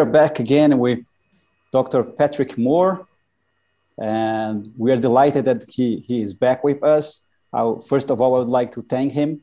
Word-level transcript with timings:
Are 0.00 0.06
back 0.06 0.40
again 0.40 0.78
with 0.78 1.00
Dr. 1.72 2.02
Patrick 2.02 2.56
Moore. 2.56 3.06
And 3.98 4.72
we 4.78 4.92
are 4.92 4.96
delighted 4.96 5.44
that 5.44 5.66
he, 5.68 6.02
he 6.08 6.22
is 6.22 6.32
back 6.32 6.64
with 6.64 6.82
us. 6.82 7.26
I, 7.52 7.70
first 7.86 8.10
of 8.10 8.18
all, 8.18 8.34
I 8.34 8.38
would 8.38 8.48
like 8.48 8.72
to 8.76 8.80
thank 8.80 9.12
him, 9.12 9.42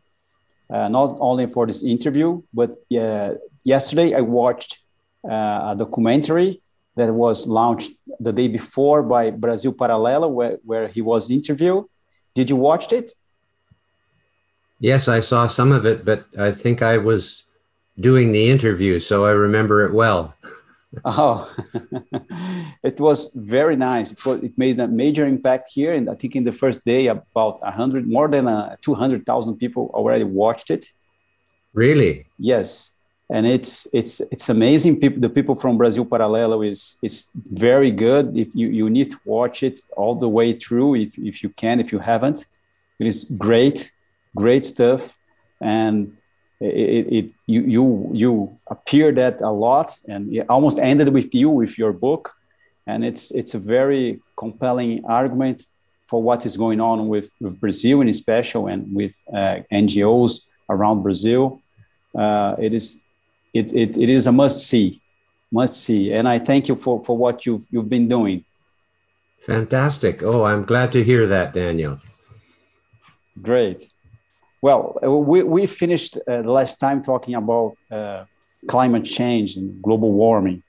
uh, 0.68 0.88
not 0.90 1.16
only 1.20 1.46
for 1.46 1.68
this 1.68 1.84
interview, 1.84 2.42
but 2.52 2.72
uh, 2.92 3.36
yesterday 3.64 4.16
I 4.16 4.22
watched 4.22 4.80
uh, 5.24 5.74
a 5.74 5.76
documentary 5.78 6.64
that 6.96 7.14
was 7.14 7.46
launched 7.46 7.92
the 8.20 8.34
day 8.34 8.48
before 8.48 9.04
by 9.04 9.30
Brasil 9.30 9.74
Paralelo, 9.74 10.28
where, 10.28 10.58
where 10.66 10.88
he 10.88 11.02
was 11.02 11.30
interviewed. 11.30 11.86
Did 12.34 12.50
you 12.50 12.56
watch 12.56 12.92
it? 12.92 13.12
Yes, 14.80 15.08
I 15.08 15.20
saw 15.20 15.46
some 15.46 15.72
of 15.72 15.86
it, 15.86 16.04
but 16.04 16.26
I 16.36 16.50
think 16.50 16.82
I 16.82 16.98
was 16.98 17.44
doing 18.00 18.32
the 18.32 18.50
interview, 18.50 19.00
so 19.00 19.26
I 19.26 19.32
remember 19.32 19.86
it 19.86 19.94
well. 19.94 20.36
oh, 21.06 21.54
it 22.84 23.00
was 23.00 23.32
very 23.34 23.76
nice. 23.76 24.14
It, 24.14 24.26
was, 24.26 24.44
it 24.44 24.58
made 24.58 24.80
a 24.80 24.88
major 24.88 25.26
impact 25.26 25.70
here, 25.74 25.94
and 25.94 26.10
I 26.10 26.16
think 26.16 26.36
in 26.36 26.44
the 26.44 26.52
first 26.52 26.86
day, 26.86 27.08
about 27.08 27.62
hundred, 27.64 28.08
more 28.08 28.28
than 28.28 28.48
uh, 28.48 28.76
two 28.82 28.96
hundred 28.96 29.26
thousand 29.26 29.58
people 29.58 29.92
already 29.94 30.24
watched 30.24 30.70
it. 30.70 30.86
Really? 31.74 32.26
Yes, 32.40 32.96
and 33.30 33.46
it's 33.46 33.88
it's 33.94 34.22
it's 34.32 34.50
amazing. 34.50 35.00
People, 35.00 35.20
the 35.20 35.30
people 35.30 35.56
from 35.56 35.78
Brasil 35.78 36.06
Paralelo 36.06 36.62
is 36.62 36.98
is 37.04 37.30
very 37.36 37.92
good. 37.92 38.38
If 38.38 38.56
you 38.56 38.70
you 38.70 38.90
need 38.90 39.12
to 39.12 39.20
watch 39.26 39.64
it 39.64 39.80
all 39.96 40.16
the 40.16 40.30
way 40.30 40.54
through, 40.54 40.96
if 40.96 41.18
if 41.18 41.44
you 41.44 41.50
can, 41.50 41.80
if 41.80 41.92
you 41.92 42.00
haven't, 42.00 42.46
it 43.00 43.08
is 43.08 43.26
great, 43.38 43.92
great 44.36 44.66
stuff, 44.66 45.18
and 45.60 46.18
it, 46.60 47.08
it, 47.14 47.32
you 47.46 47.62
you 47.62 48.10
you 48.14 48.60
appear 48.68 49.12
that 49.12 49.42
a 49.42 49.52
lot 49.52 49.92
and 50.08 50.34
it 50.36 50.46
almost 50.50 50.80
ended 50.80 51.10
with 51.10 51.34
you 51.34 51.50
with 51.50 51.78
your 51.78 51.94
book. 51.94 52.34
And 52.88 53.06
it's 53.06 53.32
it's 53.32 53.54
a 53.54 53.60
very 53.60 54.22
compelling 54.36 55.06
argument 55.06 55.64
for 56.08 56.24
what 56.24 56.46
is 56.46 56.56
going 56.58 56.80
on 56.80 57.10
with, 57.10 57.30
with 57.42 57.60
brazil 57.60 58.02
in 58.02 58.12
special 58.14 58.68
and 58.68 58.94
with 58.96 59.22
uh, 59.34 59.58
ngos 59.72 60.48
around 60.70 61.04
brazil. 61.04 61.62
Uh, 62.16 62.56
it 62.58 62.74
is 62.74 63.04
it, 63.54 63.74
it, 63.74 63.98
it 63.98 64.10
is 64.10 64.26
a 64.26 64.32
must 64.32 64.68
see 64.68 65.02
must 65.52 65.76
see. 65.84 66.12
And 66.12 66.28
i 66.28 66.40
thank 66.40 66.68
you 66.68 66.76
for 66.76 67.04
for 67.04 67.16
what 67.16 67.46
you've 67.46 67.66
you've 67.70 67.90
been 67.90 68.08
doing. 68.08 68.46
Fantastic. 69.42 70.24
Oh 70.24 70.44
i'm 70.46 70.64
glad 70.64 70.92
to 70.94 71.04
hear 71.04 71.28
that 71.28 71.54
daniel. 71.54 72.00
Great 73.40 73.84
well, 74.68 75.00
uh, 75.02 75.10
we, 75.32 75.44
we 75.44 75.66
finished 75.66 76.14
uh, 76.18 76.42
the 76.42 76.52
last 76.60 76.76
time 76.86 77.00
talking 77.02 77.36
about 77.36 77.72
uh, 77.90 78.26
climate 78.68 79.06
change 79.06 79.50
and 79.56 79.82
global 79.82 80.12
warming. 80.12 80.62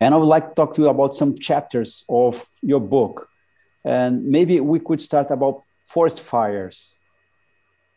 And 0.00 0.14
I 0.14 0.16
would 0.16 0.32
like 0.36 0.46
to 0.50 0.54
talk 0.54 0.70
to 0.74 0.82
you 0.82 0.88
about 0.96 1.12
some 1.20 1.32
chapters 1.48 2.04
of 2.08 2.34
your 2.62 2.82
book. 2.96 3.28
And 3.84 4.12
maybe 4.36 4.60
we 4.60 4.78
could 4.78 5.00
start 5.00 5.28
about 5.32 5.56
forest 5.94 6.20
fires 6.20 6.98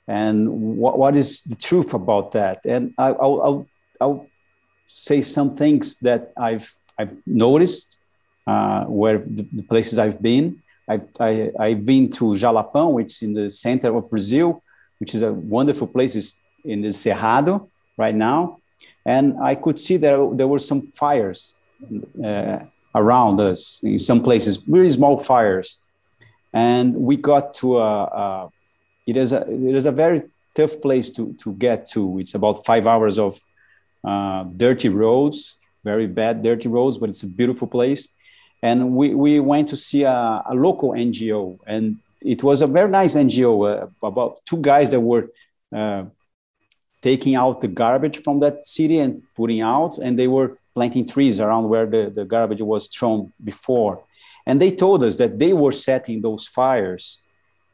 and 0.08 0.36
what, 0.82 0.98
what 0.98 1.16
is 1.16 1.44
the 1.44 1.56
truth 1.68 1.94
about 1.94 2.32
that. 2.32 2.66
And 2.66 2.84
I, 2.98 3.12
will 3.12 3.40
I'll, 3.48 3.68
I'll 4.02 4.26
say 4.88 5.22
some 5.22 5.56
things 5.56 5.86
that 6.08 6.22
I've, 6.36 6.76
I've 6.98 7.16
noticed 7.28 7.98
uh, 8.48 8.86
where 8.86 9.20
the, 9.20 9.44
the, 9.60 9.66
places 9.72 10.00
I've 10.00 10.22
been. 10.22 10.64
I've, 10.88 11.06
I, 11.20 11.52
have 11.60 11.86
been 11.86 12.10
to 12.18 12.26
Jalapão, 12.42 12.94
which 12.94 13.12
is 13.12 13.22
in 13.22 13.34
the 13.34 13.50
center 13.50 13.96
of 13.96 14.10
Brazil, 14.10 14.64
which 15.00 15.14
is 15.16 15.22
a 15.22 15.34
wonderful 15.34 15.88
place 15.88 16.16
is 16.16 16.38
in 16.64 16.82
the 16.82 16.90
Cerrado 16.90 17.70
right 17.98 18.16
now. 18.16 18.60
And 19.06 19.38
I 19.42 19.56
could 19.56 19.80
see 19.80 19.98
that 19.98 20.34
there 20.34 20.48
were 20.48 20.60
some 20.60 20.88
fires 20.92 21.56
uh, 22.24 22.60
around 22.94 23.40
us 23.40 23.82
in 23.84 24.00
some 24.00 24.22
places, 24.22 24.58
very 24.58 24.90
small 24.90 25.18
fires. 25.18 25.80
And 26.54 26.96
we 26.96 27.16
got 27.18 27.54
to 27.56 27.78
a, 27.78 28.04
a 28.04 28.50
it 29.06 29.16
is 29.16 29.32
a 29.32 29.42
it 29.50 29.76
is 29.76 29.86
a 29.86 29.92
very 29.92 30.24
tough 30.56 30.82
place 30.82 31.10
to 31.12 31.34
to 31.44 31.54
get 31.54 31.86
to. 31.94 32.20
It's 32.20 32.36
about 32.36 32.66
five 32.66 32.88
hours 32.88 33.18
of 33.20 33.40
uh, 34.04 34.44
dirty 34.44 34.90
roads, 34.90 35.58
very 35.84 36.08
bad 36.08 36.42
dirty 36.42 36.70
roads, 36.70 36.98
but 36.98 37.10
it's 37.10 37.24
a 37.24 37.28
beautiful 37.28 37.68
place. 37.68 38.10
And 38.62 38.96
we, 38.96 39.14
we 39.14 39.40
went 39.40 39.68
to 39.70 39.76
see 39.76 40.04
a, 40.04 40.44
a 40.50 40.56
local 40.56 40.92
NGO, 40.92 41.60
and 41.68 41.98
it 42.22 42.44
was 42.44 42.62
a 42.62 42.68
very 42.68 42.90
nice 42.90 43.16
NGO, 43.16 43.84
uh, 43.84 43.88
about 44.06 44.40
two 44.46 44.58
guys 44.58 44.92
that 44.92 45.00
were 45.00 45.30
uh, 45.76 46.06
taking 47.02 47.36
out 47.36 47.62
the 47.62 47.68
garbage 47.68 48.24
from 48.24 48.40
that 48.40 48.66
city 48.66 49.00
and 49.00 49.22
putting 49.36 49.62
out, 49.62 49.98
and 49.98 50.18
they 50.18 50.28
were 50.28 50.58
planting 50.74 51.08
trees 51.08 51.40
around 51.40 51.70
where 51.70 51.86
the, 51.86 52.12
the 52.14 52.26
garbage 52.26 52.62
was 52.62 52.88
thrown 52.88 53.32
before. 53.44 54.04
And 54.46 54.62
they 54.62 54.72
told 54.72 55.04
us 55.04 55.18
that 55.18 55.38
they 55.40 55.54
were 55.54 55.72
setting 55.72 56.22
those 56.22 56.48
fires 56.48 57.22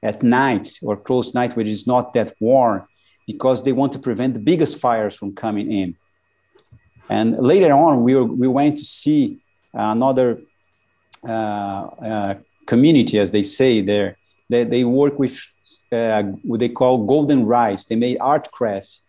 at 0.02 0.24
night 0.24 0.80
or 0.82 0.98
close 0.98 1.34
night, 1.34 1.56
which 1.56 1.68
is 1.68 1.88
not 1.88 2.14
that 2.14 2.34
warm, 2.40 2.88
because 3.26 3.64
they 3.64 3.72
want 3.72 3.94
to 3.94 4.00
prevent 4.00 4.34
the 4.34 4.40
biggest 4.40 4.80
fires 4.80 5.16
from 5.16 5.34
coming 5.34 5.72
in. 5.72 5.96
And 7.10 7.38
later 7.38 7.74
on, 7.74 8.04
we, 8.04 8.16
were, 8.16 8.26
we 8.26 8.48
went 8.48 8.78
to 8.78 8.84
see 8.84 9.42
another 9.74 10.40
uh, 11.28 11.32
uh, 11.32 12.36
community, 12.66 13.20
as 13.20 13.32
they 13.32 13.44
say 13.44 13.82
there, 13.82 14.18
they, 14.50 14.64
they 14.64 14.84
work 14.84 15.18
with 15.20 15.40
uh, 15.92 16.24
what 16.44 16.60
they 16.60 16.70
call 16.70 17.06
golden 17.06 17.46
rice. 17.46 17.86
They 17.86 17.96
made 17.96 18.18
art 18.20 18.52
craft, 18.52 19.02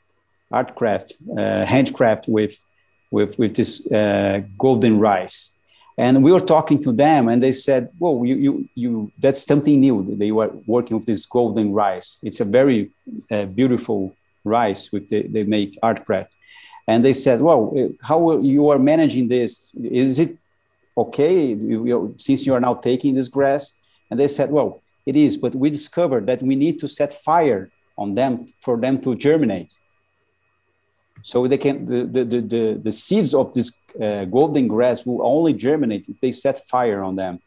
art 0.50 0.74
craft, 0.74 1.14
uh, 1.36 1.64
handcraft 1.64 2.28
with, 2.28 2.64
with, 3.10 3.38
with 3.38 3.56
this 3.56 3.86
uh, 3.90 4.42
golden 4.58 5.00
rice. 5.00 5.54
And 5.96 6.24
we 6.24 6.32
were 6.32 6.40
talking 6.40 6.82
to 6.82 6.92
them, 6.92 7.28
and 7.28 7.40
they 7.40 7.52
said, 7.52 7.90
"Well, 8.00 8.24
you, 8.24 8.34
you, 8.34 8.68
you 8.74 9.12
that's 9.20 9.44
something 9.44 9.78
new. 9.78 10.16
They 10.18 10.32
were 10.32 10.50
working 10.66 10.96
with 10.96 11.06
this 11.06 11.24
golden 11.24 11.72
rice. 11.72 12.18
It's 12.24 12.40
a 12.40 12.44
very 12.44 12.90
uh, 13.30 13.46
beautiful 13.54 14.12
rice 14.42 14.90
with 14.90 15.08
the, 15.08 15.22
they 15.22 15.44
make 15.44 15.78
art 15.84 16.04
craft." 16.04 16.32
And 16.88 17.04
they 17.04 17.12
said, 17.12 17.40
"Well, 17.40 17.72
how 18.02 18.40
you 18.40 18.70
are 18.70 18.78
managing 18.78 19.28
this? 19.28 19.72
Is 19.80 20.18
it 20.18 20.36
okay 20.98 21.54
you, 21.54 21.86
you, 21.86 22.14
since 22.18 22.44
you 22.44 22.54
are 22.54 22.60
now 22.60 22.74
taking 22.74 23.14
this 23.14 23.28
grass?" 23.28 23.74
And 24.10 24.18
they 24.18 24.26
said, 24.26 24.50
"Well, 24.50 24.82
it 25.06 25.16
is, 25.16 25.36
but 25.36 25.54
we 25.54 25.70
discovered 25.70 26.26
that 26.26 26.42
we 26.42 26.56
need 26.56 26.78
to 26.80 26.88
set 26.88 27.12
fire 27.12 27.70
on 27.96 28.14
them 28.14 28.44
for 28.60 28.76
them 28.76 29.00
to 29.02 29.14
germinate. 29.14 29.72
So 31.22 31.46
they 31.46 31.58
can 31.58 31.84
the 31.84 32.04
the 32.04 32.24
the, 32.24 32.40
the, 32.40 32.80
the 32.82 32.90
seeds 32.90 33.34
of 33.34 33.52
this 33.54 33.78
uh, 34.00 34.24
golden 34.26 34.68
grass 34.68 35.06
will 35.06 35.22
only 35.22 35.52
germinate 35.52 36.08
if 36.08 36.20
they 36.20 36.32
set 36.32 36.68
fire 36.68 37.02
on 37.02 37.16
them. 37.16 37.38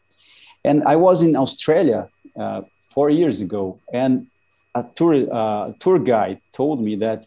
And 0.64 0.82
I 0.84 0.96
was 0.96 1.22
in 1.22 1.36
Australia 1.36 2.08
uh, 2.38 2.62
four 2.88 3.10
years 3.10 3.40
ago, 3.40 3.78
and 3.92 4.26
a 4.74 4.84
tour 4.94 5.14
uh, 5.30 5.72
tour 5.78 5.98
guide 5.98 6.40
told 6.52 6.80
me 6.80 6.96
that 6.96 7.26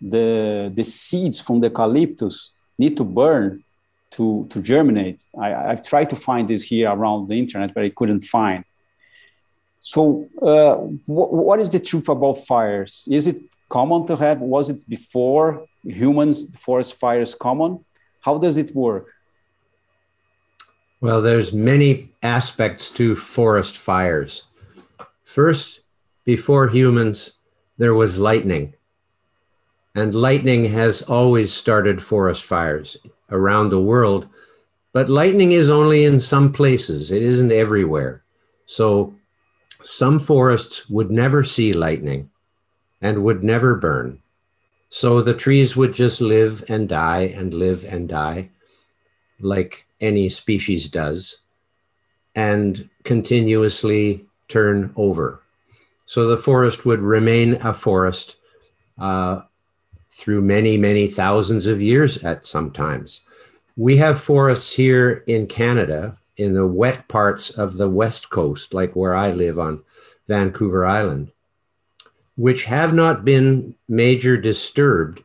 the 0.00 0.72
the 0.74 0.84
seeds 0.84 1.40
from 1.40 1.60
the 1.60 1.68
eucalyptus 1.68 2.52
need 2.78 2.96
to 2.96 3.04
burn 3.04 3.62
to 4.12 4.46
to 4.50 4.60
germinate. 4.60 5.22
I, 5.38 5.54
I've 5.70 5.82
tried 5.82 6.08
to 6.10 6.16
find 6.16 6.48
this 6.48 6.62
here 6.62 6.88
around 6.90 7.28
the 7.28 7.38
internet, 7.38 7.74
but 7.74 7.84
I 7.84 7.90
couldn't 7.90 8.22
find. 8.22 8.64
So, 9.82 10.28
uh, 10.40 10.76
wh- 11.06 11.32
what 11.32 11.58
is 11.58 11.68
the 11.68 11.80
truth 11.80 12.08
about 12.08 12.38
fires? 12.38 13.08
Is 13.10 13.26
it 13.26 13.40
common 13.68 14.06
to 14.06 14.14
have? 14.16 14.38
Was 14.40 14.70
it 14.70 14.88
before 14.88 15.66
humans 15.82 16.56
forest 16.56 16.94
fires 16.94 17.34
common? 17.34 17.84
How 18.20 18.38
does 18.38 18.58
it 18.58 18.72
work? 18.76 19.08
Well, 21.00 21.20
there's 21.20 21.52
many 21.52 22.12
aspects 22.22 22.90
to 22.90 23.16
forest 23.16 23.76
fires. 23.76 24.44
First, 25.24 25.80
before 26.24 26.68
humans, 26.68 27.32
there 27.76 27.94
was 27.94 28.20
lightning. 28.20 28.74
And 29.96 30.14
lightning 30.14 30.64
has 30.66 31.02
always 31.02 31.52
started 31.52 32.00
forest 32.00 32.44
fires 32.44 32.96
around 33.30 33.70
the 33.70 33.80
world. 33.80 34.28
But 34.92 35.10
lightning 35.10 35.50
is 35.50 35.70
only 35.70 36.04
in 36.04 36.20
some 36.20 36.52
places, 36.52 37.10
it 37.10 37.22
isn't 37.22 37.50
everywhere. 37.50 38.22
So 38.66 39.16
some 39.86 40.18
forests 40.18 40.88
would 40.88 41.10
never 41.10 41.44
see 41.44 41.72
lightning 41.72 42.30
and 43.00 43.24
would 43.24 43.42
never 43.42 43.74
burn. 43.74 44.20
So 44.88 45.20
the 45.20 45.34
trees 45.34 45.76
would 45.76 45.94
just 45.94 46.20
live 46.20 46.64
and 46.68 46.88
die 46.88 47.32
and 47.34 47.54
live 47.54 47.84
and 47.84 48.08
die, 48.08 48.50
like 49.40 49.86
any 50.00 50.28
species 50.28 50.88
does, 50.88 51.38
and 52.34 52.88
continuously 53.04 54.26
turn 54.48 54.92
over. 54.96 55.40
So 56.06 56.28
the 56.28 56.36
forest 56.36 56.84
would 56.84 57.00
remain 57.00 57.54
a 57.54 57.72
forest 57.72 58.36
uh, 58.98 59.42
through 60.10 60.42
many, 60.42 60.76
many 60.76 61.06
thousands 61.06 61.66
of 61.66 61.80
years 61.80 62.22
at 62.22 62.46
some 62.46 62.70
times. 62.70 63.22
We 63.76 63.96
have 63.96 64.20
forests 64.20 64.74
here 64.76 65.24
in 65.26 65.46
Canada 65.46 66.16
in 66.36 66.54
the 66.54 66.66
wet 66.66 67.08
parts 67.08 67.50
of 67.50 67.76
the 67.76 67.88
west 67.88 68.30
coast, 68.30 68.74
like 68.74 68.94
where 68.96 69.14
I 69.14 69.30
live 69.30 69.58
on 69.58 69.82
Vancouver 70.28 70.86
Island, 70.86 71.32
which 72.36 72.64
have 72.64 72.94
not 72.94 73.24
been 73.24 73.74
major 73.88 74.36
disturbed 74.36 75.22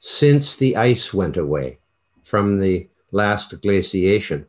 since 0.00 0.56
the 0.56 0.76
ice 0.76 1.14
went 1.14 1.36
away 1.36 1.78
from 2.22 2.58
the 2.58 2.88
last 3.12 3.60
glaciation. 3.60 4.46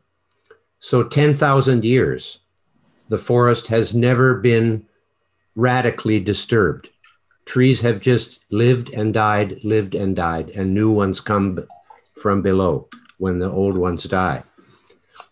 So 0.80 1.02
10,000 1.02 1.84
years, 1.84 2.40
the 3.08 3.18
forest 3.18 3.68
has 3.68 3.94
never 3.94 4.34
been 4.34 4.86
radically 5.54 6.20
disturbed. 6.20 6.88
Trees 7.44 7.80
have 7.80 8.00
just 8.00 8.40
lived 8.50 8.90
and 8.90 9.14
died, 9.14 9.60
lived 9.64 9.94
and 9.94 10.14
died, 10.14 10.50
and 10.50 10.74
new 10.74 10.90
ones 10.90 11.20
come 11.20 11.66
from 12.20 12.42
below 12.42 12.88
when 13.18 13.38
the 13.38 13.50
old 13.50 13.76
ones 13.76 14.04
die. 14.04 14.42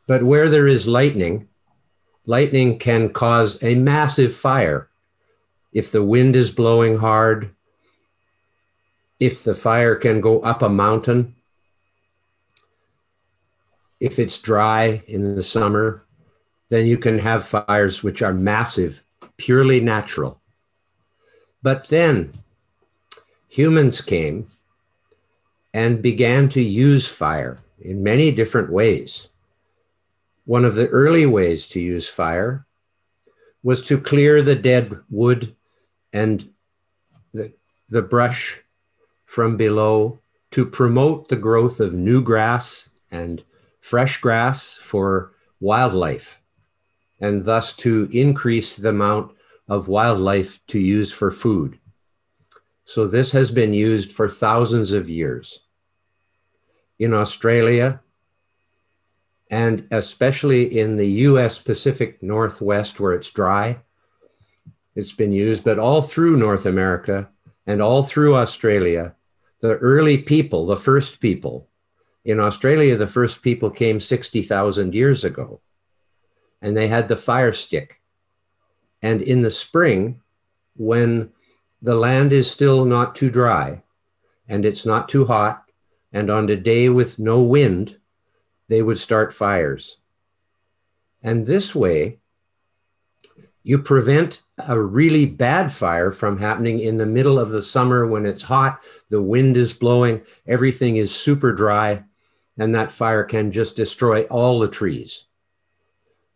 But 0.07 0.23
where 0.23 0.49
there 0.49 0.69
is 0.69 0.87
lightning, 0.87 1.49
lightning 2.25 2.79
can 2.79 3.09
cause 3.11 3.63
a 3.63 3.75
massive 3.75 4.35
fire. 4.35 4.89
If 5.73 5.91
the 5.91 6.03
wind 6.03 6.37
is 6.37 6.51
blowing 6.51 6.99
hard, 6.99 7.51
if 9.19 9.43
the 9.43 9.55
fire 9.55 9.95
can 9.95 10.21
go 10.21 10.41
up 10.41 10.63
a 10.63 10.69
mountain, 10.69 11.35
if 13.99 14.19
it's 14.19 14.39
dry 14.39 15.03
in 15.07 15.35
the 15.35 15.43
summer, 15.43 16.03
then 16.69 16.87
you 16.87 16.99
can 16.99 17.19
have 17.19 17.47
fires 17.47 18.03
which 18.03 18.23
are 18.23 18.35
massive, 18.35 19.03
purely 19.37 19.81
natural. 19.81 20.41
But 21.63 21.89
then 21.89 22.33
humans 23.49 24.01
came 24.01 24.47
and 25.73 26.03
began 26.03 26.49
to 26.51 26.63
use 26.63 27.07
fire 27.09 27.59
in 27.81 28.03
many 28.03 28.31
different 28.31 28.71
ways. 28.71 29.29
One 30.47 30.65
of 30.65 30.77
the 30.77 30.87
early 30.87 31.27
ways 31.27 31.67
to 31.71 31.81
use 31.81 32.09
fire 32.09 32.67
was 33.65 33.85
to 33.87 34.01
clear 34.01 34.43
the 34.43 34.55
dead 34.55 34.97
wood 35.11 35.57
and 36.13 36.49
the, 37.35 37.53
the 37.89 38.01
brush 38.01 38.63
from 39.25 39.57
below 39.57 40.21
to 40.53 40.65
promote 40.65 41.29
the 41.29 41.37
growth 41.37 41.81
of 41.81 41.95
new 41.95 42.23
grass 42.23 42.91
and 43.11 43.43
fresh 43.81 44.21
grass 44.21 44.77
for 44.77 45.33
wildlife, 45.59 46.41
and 47.21 47.45
thus 47.45 47.73
to 47.73 48.09
increase 48.13 48.77
the 48.77 48.91
amount 48.91 49.33
of 49.69 49.89
wildlife 49.89 50.65
to 50.69 50.79
use 50.79 51.13
for 51.13 51.33
food. 51.33 51.77
So, 52.85 53.09
this 53.09 53.33
has 53.33 53.51
been 53.51 53.75
used 53.75 54.13
for 54.13 54.29
thousands 54.29 54.93
of 54.93 55.11
years. 55.11 55.59
In 57.01 57.13
Australia, 57.13 58.01
and 59.51 59.87
especially 59.91 60.79
in 60.79 60.97
the 60.97 61.07
US 61.07 61.59
Pacific 61.59 62.23
Northwest, 62.23 62.99
where 62.99 63.13
it's 63.13 63.31
dry, 63.31 63.79
it's 64.95 65.13
been 65.13 65.33
used, 65.33 65.63
but 65.63 65.79
all 65.79 66.03
through 66.03 66.37
North 66.37 66.67
America 66.67 67.29
and 67.67 67.83
all 67.83 68.03
through 68.03 68.35
Australia, 68.37 69.15
the 69.61 69.77
early 69.77 70.19
people, 70.19 70.67
the 70.67 70.77
first 70.77 71.21
people, 71.21 71.69
in 72.25 72.41
Australia, 72.41 72.97
the 72.97 73.07
first 73.07 73.43
people 73.43 73.71
came 73.71 74.01
60,000 74.01 74.95
years 74.95 75.23
ago, 75.25 75.61
and 76.61 76.77
they 76.77 76.89
had 76.89 77.07
the 77.07 77.17
fire 77.17 77.53
stick. 77.53 78.03
And 79.01 79.23
in 79.23 79.43
the 79.43 79.51
spring, 79.51 80.23
when 80.75 81.31
the 81.81 81.95
land 81.95 82.33
is 82.33 82.51
still 82.51 82.85
not 82.85 83.15
too 83.15 83.31
dry 83.31 83.83
and 84.49 84.65
it's 84.65 84.85
not 84.85 85.09
too 85.09 85.25
hot, 85.25 85.63
and 86.13 86.31
on 86.31 86.49
a 86.51 86.57
day 86.57 86.89
with 86.89 87.19
no 87.19 87.41
wind, 87.43 87.97
they 88.69 88.83
would 88.83 88.99
start 88.99 89.35
fires. 89.35 89.99
And 91.23 91.47
this 91.47 91.75
way, 91.75 92.19
you 93.63 93.79
prevent 93.79 94.43
a 94.59 94.81
really 94.81 95.27
bad 95.27 95.73
fire 95.73 96.13
from 96.13 96.39
happening 96.39 96.79
in 96.79 96.99
the 96.99 97.07
middle 97.07 97.39
of 97.39 97.51
the 97.51 97.63
summer 97.63 98.07
when 98.07 98.25
it's 98.25 98.43
hot, 98.43 98.85
the 99.11 99.21
wind 99.21 99.57
is 99.57 99.73
blowing, 99.73 100.23
everything 100.47 100.97
is 100.97 101.13
super 101.13 101.53
dry, 101.53 102.05
and 102.57 102.75
that 102.75 102.93
fire 102.93 103.25
can 103.25 103.51
just 103.51 103.77
destroy 103.77 104.23
all 104.25 104.61
the 104.61 104.69
trees. 104.69 105.25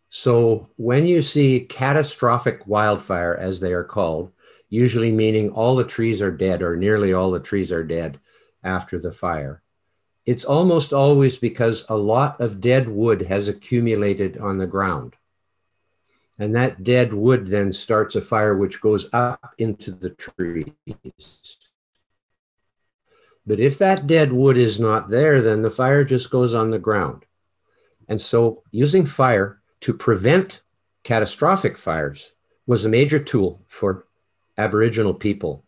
So 0.09 0.69
when 0.75 1.05
you 1.05 1.21
see 1.21 1.61
catastrophic 1.61 2.67
wildfire, 2.67 3.37
as 3.37 3.61
they 3.61 3.71
are 3.71 3.85
called, 3.85 4.33
usually 4.69 5.11
meaning 5.11 5.51
all 5.51 5.77
the 5.77 5.85
trees 5.85 6.21
are 6.21 6.31
dead 6.31 6.61
or 6.61 6.75
nearly 6.75 7.13
all 7.13 7.31
the 7.31 7.39
trees 7.39 7.71
are 7.71 7.83
dead 7.83 8.19
after 8.61 8.99
the 8.99 9.13
fire, 9.13 9.61
it's 10.25 10.45
almost 10.45 10.93
always 10.93 11.37
because 11.37 11.85
a 11.89 11.95
lot 11.95 12.39
of 12.39 12.61
dead 12.61 12.87
wood 12.87 13.23
has 13.23 13.47
accumulated 13.47 14.37
on 14.37 14.57
the 14.57 14.67
ground. 14.67 15.15
And 16.37 16.55
that 16.55 16.83
dead 16.83 17.13
wood 17.13 17.47
then 17.47 17.73
starts 17.73 18.15
a 18.15 18.21
fire 18.21 18.55
which 18.55 18.81
goes 18.81 19.11
up 19.13 19.53
into 19.57 19.91
the 19.91 20.11
trees. 20.11 20.73
But 23.45 23.59
if 23.59 23.77
that 23.79 24.07
dead 24.07 24.31
wood 24.31 24.57
is 24.57 24.79
not 24.79 25.09
there, 25.09 25.41
then 25.41 25.61
the 25.61 25.69
fire 25.69 26.03
just 26.03 26.29
goes 26.29 26.53
on 26.53 26.69
the 26.69 26.79
ground. 26.79 27.25
And 28.07 28.21
so 28.21 28.63
using 28.71 29.05
fire 29.05 29.61
to 29.81 29.93
prevent 29.93 30.61
catastrophic 31.03 31.77
fires 31.77 32.33
was 32.67 32.85
a 32.85 32.89
major 32.89 33.19
tool 33.19 33.63
for 33.67 34.05
Aboriginal 34.57 35.13
people 35.13 35.63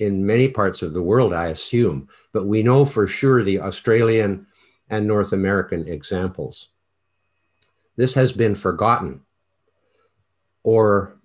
in 0.00 0.24
many 0.24 0.48
parts 0.48 0.80
of 0.82 0.94
the 0.94 1.02
world, 1.02 1.34
I 1.34 1.48
assume, 1.48 2.08
but 2.32 2.46
we 2.46 2.62
know 2.62 2.86
for 2.86 3.06
sure 3.06 3.44
the 3.44 3.60
Australian 3.60 4.46
and 4.88 5.06
North 5.06 5.34
American 5.34 5.86
examples. 5.86 6.70
This 7.96 8.14
has 8.14 8.32
been 8.32 8.54
forgotten 8.54 9.20
or 10.62 11.16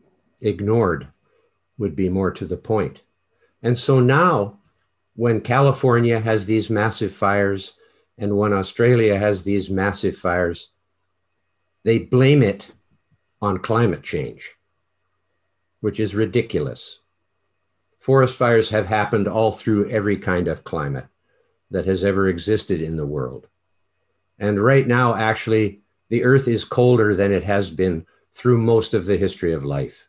ignored, 0.41 1.07
would 1.77 1.95
be 1.95 2.09
more 2.09 2.31
to 2.31 2.45
the 2.45 2.57
point. 2.57 3.01
And 3.63 3.77
so 3.77 4.01
now 4.01 4.59
when 5.15 5.39
California 5.39 6.19
has 6.19 6.45
these 6.45 6.69
massive 6.69 7.13
fires 7.13 7.77
and 8.17 8.37
when 8.37 8.51
Australia 8.51 9.17
has 9.17 9.45
these 9.45 9.69
massive 9.69 10.17
fires, 10.17 10.71
they 11.83 11.99
blame 11.99 12.43
it 12.43 12.71
on 13.41 13.57
climate 13.57 14.03
change, 14.03 14.53
which 15.79 16.01
is 16.01 16.13
ridiculous. 16.13 16.99
Forest 18.05 18.37
fires 18.37 18.69
have 18.69 18.85
happened 18.85 19.27
all 19.27 19.51
through 19.51 19.89
every 19.89 20.17
kind 20.17 20.47
of 20.47 20.63
climate 20.63 21.07
that 21.71 21.85
has 21.85 22.03
ever 22.03 22.27
existed 22.27 22.81
in 22.81 22.97
the 22.97 23.05
world. 23.05 23.47
And 24.37 24.59
right 24.59 24.85
now, 24.85 25.15
actually, 25.15 25.81
the 26.09 26.23
earth 26.23 26.47
is 26.47 26.63
colder 26.65 27.15
than 27.15 27.31
it 27.31 27.43
has 27.43 27.71
been 27.71 28.05
through 28.31 28.59
most 28.59 28.93
of 28.93 29.05
the 29.05 29.17
history 29.17 29.53
of 29.53 29.63
life. 29.63 30.07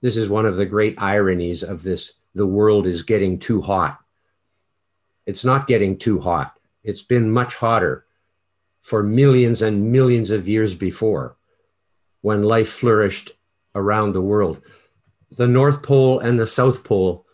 This 0.00 0.16
is 0.16 0.28
one 0.28 0.46
of 0.46 0.56
the 0.56 0.66
great 0.66 1.00
ironies 1.00 1.62
of 1.62 1.82
this 1.82 2.14
the 2.34 2.46
world 2.46 2.86
is 2.86 3.02
getting 3.02 3.38
too 3.38 3.62
hot 3.62 4.00
it's 5.26 5.44
not 5.44 5.66
getting 5.66 5.98
too 5.98 6.20
hot. 6.20 6.54
It's 6.84 7.02
been 7.02 7.30
much 7.30 7.56
hotter 7.56 8.06
for 8.80 9.02
millions 9.02 9.60
and 9.60 9.90
millions 9.90 10.30
of 10.30 10.48
years 10.48 10.74
before 10.74 11.36
when 12.20 12.44
life 12.44 12.68
flourished 12.68 13.32
around 13.74 14.12
the 14.12 14.22
world. 14.22 14.62
The 15.32 15.48
North 15.48 15.82
Pole 15.82 16.20
and 16.20 16.38
the 16.38 16.46
South 16.46 16.84
Pole, 16.84 17.25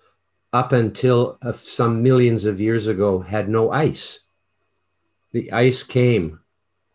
up 0.53 0.73
until 0.73 1.39
uh, 1.43 1.53
some 1.53 2.03
millions 2.03 2.45
of 2.45 2.61
years 2.61 2.87
ago, 2.87 3.21
had 3.21 3.49
no 3.49 3.71
ice. 3.73 4.21
The 5.33 5.51
ice 5.53 5.83
came 5.83 6.41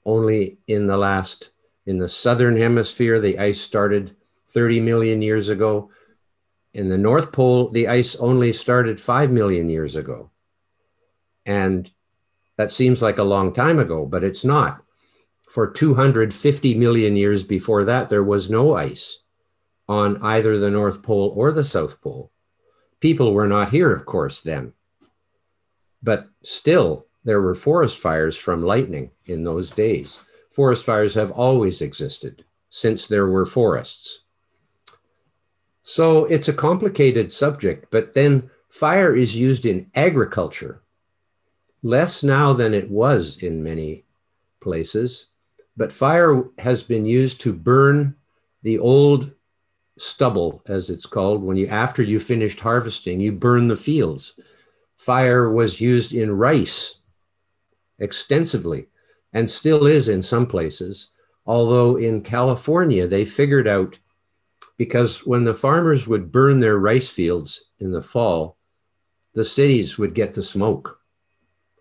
only 0.06 0.60
in 0.68 0.88
the 0.88 0.98
last, 0.98 1.52
in 1.86 1.98
the 1.98 2.08
southern 2.08 2.56
hemisphere, 2.56 3.20
the 3.20 3.40
ice 3.40 3.60
started 3.60 4.16
30 4.48 4.80
million 4.80 5.22
years 5.22 5.50
ago. 5.50 5.90
In 6.74 6.90
the 6.90 6.98
North 6.98 7.32
Pole, 7.32 7.70
the 7.70 7.88
ice 7.88 8.16
only 8.16 8.54
started 8.54 9.02
5 9.02 9.32
million 9.32 9.70
years 9.70 9.96
ago. 9.96 10.30
And 11.46 11.90
that 12.58 12.72
seems 12.72 13.02
like 13.02 13.18
a 13.18 13.24
long 13.24 13.54
time 13.54 13.80
ago, 13.80 14.06
but 14.06 14.24
it's 14.24 14.46
not. 14.46 14.84
For 15.50 15.72
250 15.72 16.76
million 16.76 17.16
years 17.16 17.44
before 17.44 17.86
that, 17.86 18.10
there 18.10 18.24
was 18.24 18.50
no 18.50 18.76
ice 18.76 19.24
on 19.88 20.22
either 20.22 20.60
the 20.60 20.70
North 20.70 21.02
Pole 21.02 21.34
or 21.36 21.52
the 21.52 21.64
South 21.64 22.02
Pole. 22.02 22.32
People 23.00 23.34
were 23.34 23.48
not 23.48 23.72
here, 23.72 23.92
of 23.92 24.06
course, 24.06 24.42
then. 24.42 24.74
But 26.02 26.30
still, 26.44 27.06
there 27.24 27.42
were 27.42 27.56
forest 27.56 28.00
fires 28.00 28.38
from 28.38 28.64
lightning 28.64 29.12
in 29.26 29.44
those 29.44 29.70
days. 29.70 30.20
Forest 30.50 30.86
fires 30.86 31.14
have 31.14 31.32
always 31.32 31.82
existed 31.82 32.44
since 32.70 33.08
there 33.08 33.28
were 33.28 33.46
forests. 33.46 34.24
So 35.84 36.26
it's 36.26 36.48
a 36.48 36.54
complicated 36.54 37.32
subject, 37.32 37.88
but 37.92 38.14
then 38.14 38.50
fire 38.70 39.16
is 39.16 39.36
used 39.36 39.66
in 39.66 39.90
agriculture 39.96 40.82
less 41.84 42.24
now 42.24 42.54
than 42.54 42.74
it 42.74 42.90
was 42.90 43.38
in 43.42 43.64
many 43.64 44.04
places. 44.60 45.28
But 45.76 45.94
fire 45.94 46.44
has 46.58 46.84
been 46.84 47.06
used 47.06 47.40
to 47.42 47.54
burn 47.54 48.16
the 48.64 48.80
old 48.80 49.32
stubble, 49.98 50.62
as 50.68 50.90
it's 50.90 51.06
called, 51.06 51.44
when 51.44 51.58
you, 51.58 51.68
after 51.68 52.04
you 52.04 52.20
finished 52.20 52.60
harvesting, 52.60 53.20
you 53.20 53.32
burn 53.32 53.68
the 53.68 53.76
fields. 53.76 54.34
Fire 54.98 55.52
was 55.52 55.82
used 55.82 56.14
in 56.14 56.32
rice 56.32 57.02
extensively 58.00 58.88
and 59.34 59.50
still 59.50 59.86
is 59.88 60.10
in 60.10 60.22
some 60.22 60.46
places. 60.46 61.12
Although 61.46 61.98
in 61.98 62.22
California, 62.22 63.08
they 63.08 63.26
figured 63.26 63.68
out 63.68 64.00
because 64.78 65.26
when 65.26 65.44
the 65.44 65.54
farmers 65.54 66.08
would 66.08 66.32
burn 66.32 66.60
their 66.60 66.78
rice 66.78 67.10
fields 67.10 67.72
in 67.80 67.92
the 67.92 68.02
fall, 68.02 68.58
the 69.34 69.46
cities 69.46 69.98
would 69.98 70.14
get 70.14 70.34
the 70.34 70.42
smoke 70.42 71.00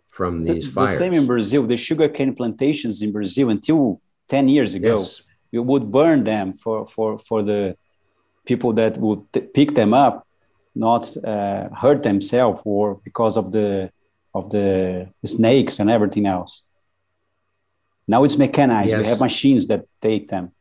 from 0.09 0.45
these 0.45 0.67
the, 0.67 0.73
fires. 0.73 0.91
The 0.91 0.97
same 0.97 1.13
in 1.13 1.27
Brazil. 1.27 1.67
The 1.67 1.77
sugarcane 1.77 2.35
plantations 2.35 3.03
in 3.03 3.13
Brazil 3.13 3.51
until 3.51 4.01
10 4.29 4.49
years 4.49 4.75
ago, 4.75 4.97
yes. 4.97 5.23
you 5.51 5.63
would 5.63 5.91
burn 5.91 6.25
them 6.25 6.55
for, 6.55 6.87
for, 6.87 7.19
for 7.19 7.43
the 7.43 7.77
people 8.47 8.73
that 8.75 8.97
would 8.99 9.23
pick 9.55 9.75
them 9.75 9.93
up, 9.93 10.27
not 10.75 11.15
uh, 11.25 11.69
hurt 11.71 12.03
themselves 12.03 12.63
or 12.65 13.01
because 13.05 13.37
of 13.37 13.53
the 13.53 13.91
of 14.35 14.51
the 14.51 15.09
snakes 15.25 15.81
and 15.81 15.91
everything 15.91 16.27
else. 16.27 16.63
Now 18.07 18.25
it's 18.25 18.39
mechanized. 18.39 18.93
Yes. 18.93 19.01
We 19.01 19.07
have 19.07 19.21
machines 19.21 19.67
that 19.67 19.87
take 20.01 20.29
them. 20.29 20.53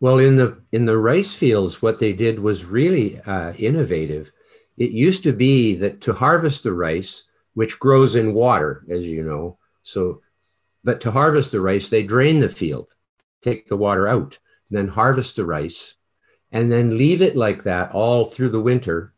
Well, 0.00 0.18
in 0.18 0.36
the 0.36 0.60
in 0.72 0.86
the 0.86 0.98
rice 0.98 1.32
fields, 1.32 1.80
what 1.80 2.00
they 2.00 2.12
did 2.12 2.38
was 2.40 2.64
really 2.64 3.20
uh, 3.20 3.52
innovative. 3.52 4.32
It 4.76 4.90
used 4.90 5.22
to 5.24 5.32
be 5.32 5.76
that 5.76 6.00
to 6.02 6.12
harvest 6.12 6.64
the 6.64 6.72
rice, 6.72 7.22
which 7.54 7.78
grows 7.78 8.16
in 8.16 8.34
water, 8.34 8.84
as 8.90 9.06
you 9.06 9.22
know, 9.22 9.58
so, 9.82 10.22
but 10.82 11.00
to 11.02 11.10
harvest 11.10 11.52
the 11.52 11.60
rice, 11.60 11.90
they 11.90 12.02
drain 12.02 12.40
the 12.40 12.48
field, 12.48 12.88
take 13.42 13.68
the 13.68 13.76
water 13.76 14.08
out, 14.08 14.38
then 14.70 14.88
harvest 14.88 15.36
the 15.36 15.44
rice, 15.44 15.94
and 16.52 16.70
then 16.70 16.96
leave 16.96 17.22
it 17.22 17.34
like 17.34 17.64
that 17.64 17.92
all 17.92 18.26
through 18.26 18.50
the 18.50 18.60
winter 18.60 19.12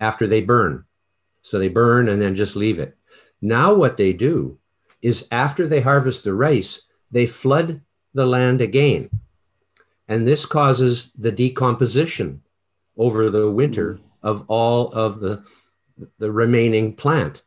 after 0.00 0.26
they 0.26 0.42
burn. 0.42 0.84
So 1.42 1.58
they 1.58 1.68
burn 1.68 2.08
and 2.08 2.20
then 2.20 2.34
just 2.34 2.56
leave 2.56 2.78
it. 2.78 2.96
Now, 3.40 3.74
what 3.74 3.96
they 3.96 4.12
do 4.12 4.58
is 5.00 5.26
after 5.32 5.66
they 5.66 5.80
harvest 5.80 6.24
the 6.24 6.34
rice, 6.34 6.82
they 7.10 7.26
flood 7.26 7.80
the 8.14 8.26
land 8.26 8.60
again 8.60 9.08
and 10.12 10.26
this 10.26 10.44
causes 10.44 11.10
the 11.16 11.32
decomposition 11.32 12.42
over 12.98 13.30
the 13.30 13.50
winter 13.50 13.94
mm-hmm. 13.94 14.26
of 14.26 14.44
all 14.48 14.88
of 14.92 15.20
the, 15.20 15.42
the 16.18 16.30
remaining 16.30 16.94
plant. 16.94 17.42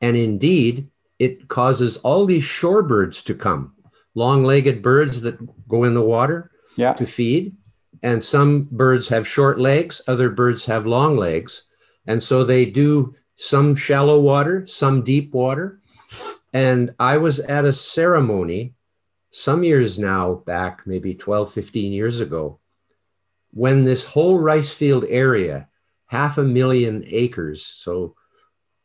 And 0.00 0.16
indeed, 0.16 0.88
it 1.18 1.48
causes 1.48 1.96
all 1.96 2.24
these 2.26 2.44
shorebirds 2.44 3.24
to 3.24 3.34
come, 3.34 3.72
long 4.14 4.44
legged 4.44 4.82
birds 4.82 5.22
that 5.22 5.38
go 5.66 5.82
in 5.82 5.94
the 5.94 6.02
water 6.02 6.52
yeah. 6.76 6.92
to 6.92 7.06
feed. 7.06 7.56
And 8.06 8.22
some 8.22 8.68
birds 8.70 9.08
have 9.08 9.26
short 9.26 9.58
legs, 9.58 10.00
other 10.06 10.30
birds 10.30 10.64
have 10.66 10.86
long 10.86 11.16
legs. 11.16 11.66
And 12.06 12.22
so 12.22 12.44
they 12.44 12.64
do 12.64 13.16
some 13.34 13.74
shallow 13.74 14.20
water, 14.20 14.64
some 14.64 15.02
deep 15.02 15.34
water. 15.34 15.80
And 16.52 16.94
I 17.00 17.16
was 17.16 17.40
at 17.40 17.64
a 17.64 17.72
ceremony 17.72 18.74
some 19.32 19.64
years 19.64 19.98
now 19.98 20.34
back, 20.46 20.86
maybe 20.86 21.16
12, 21.16 21.52
15 21.52 21.92
years 21.92 22.20
ago, 22.20 22.60
when 23.50 23.82
this 23.82 24.04
whole 24.04 24.38
rice 24.38 24.72
field 24.72 25.04
area, 25.08 25.66
half 26.06 26.38
a 26.38 26.44
million 26.44 27.02
acres, 27.08 27.66
so 27.66 28.14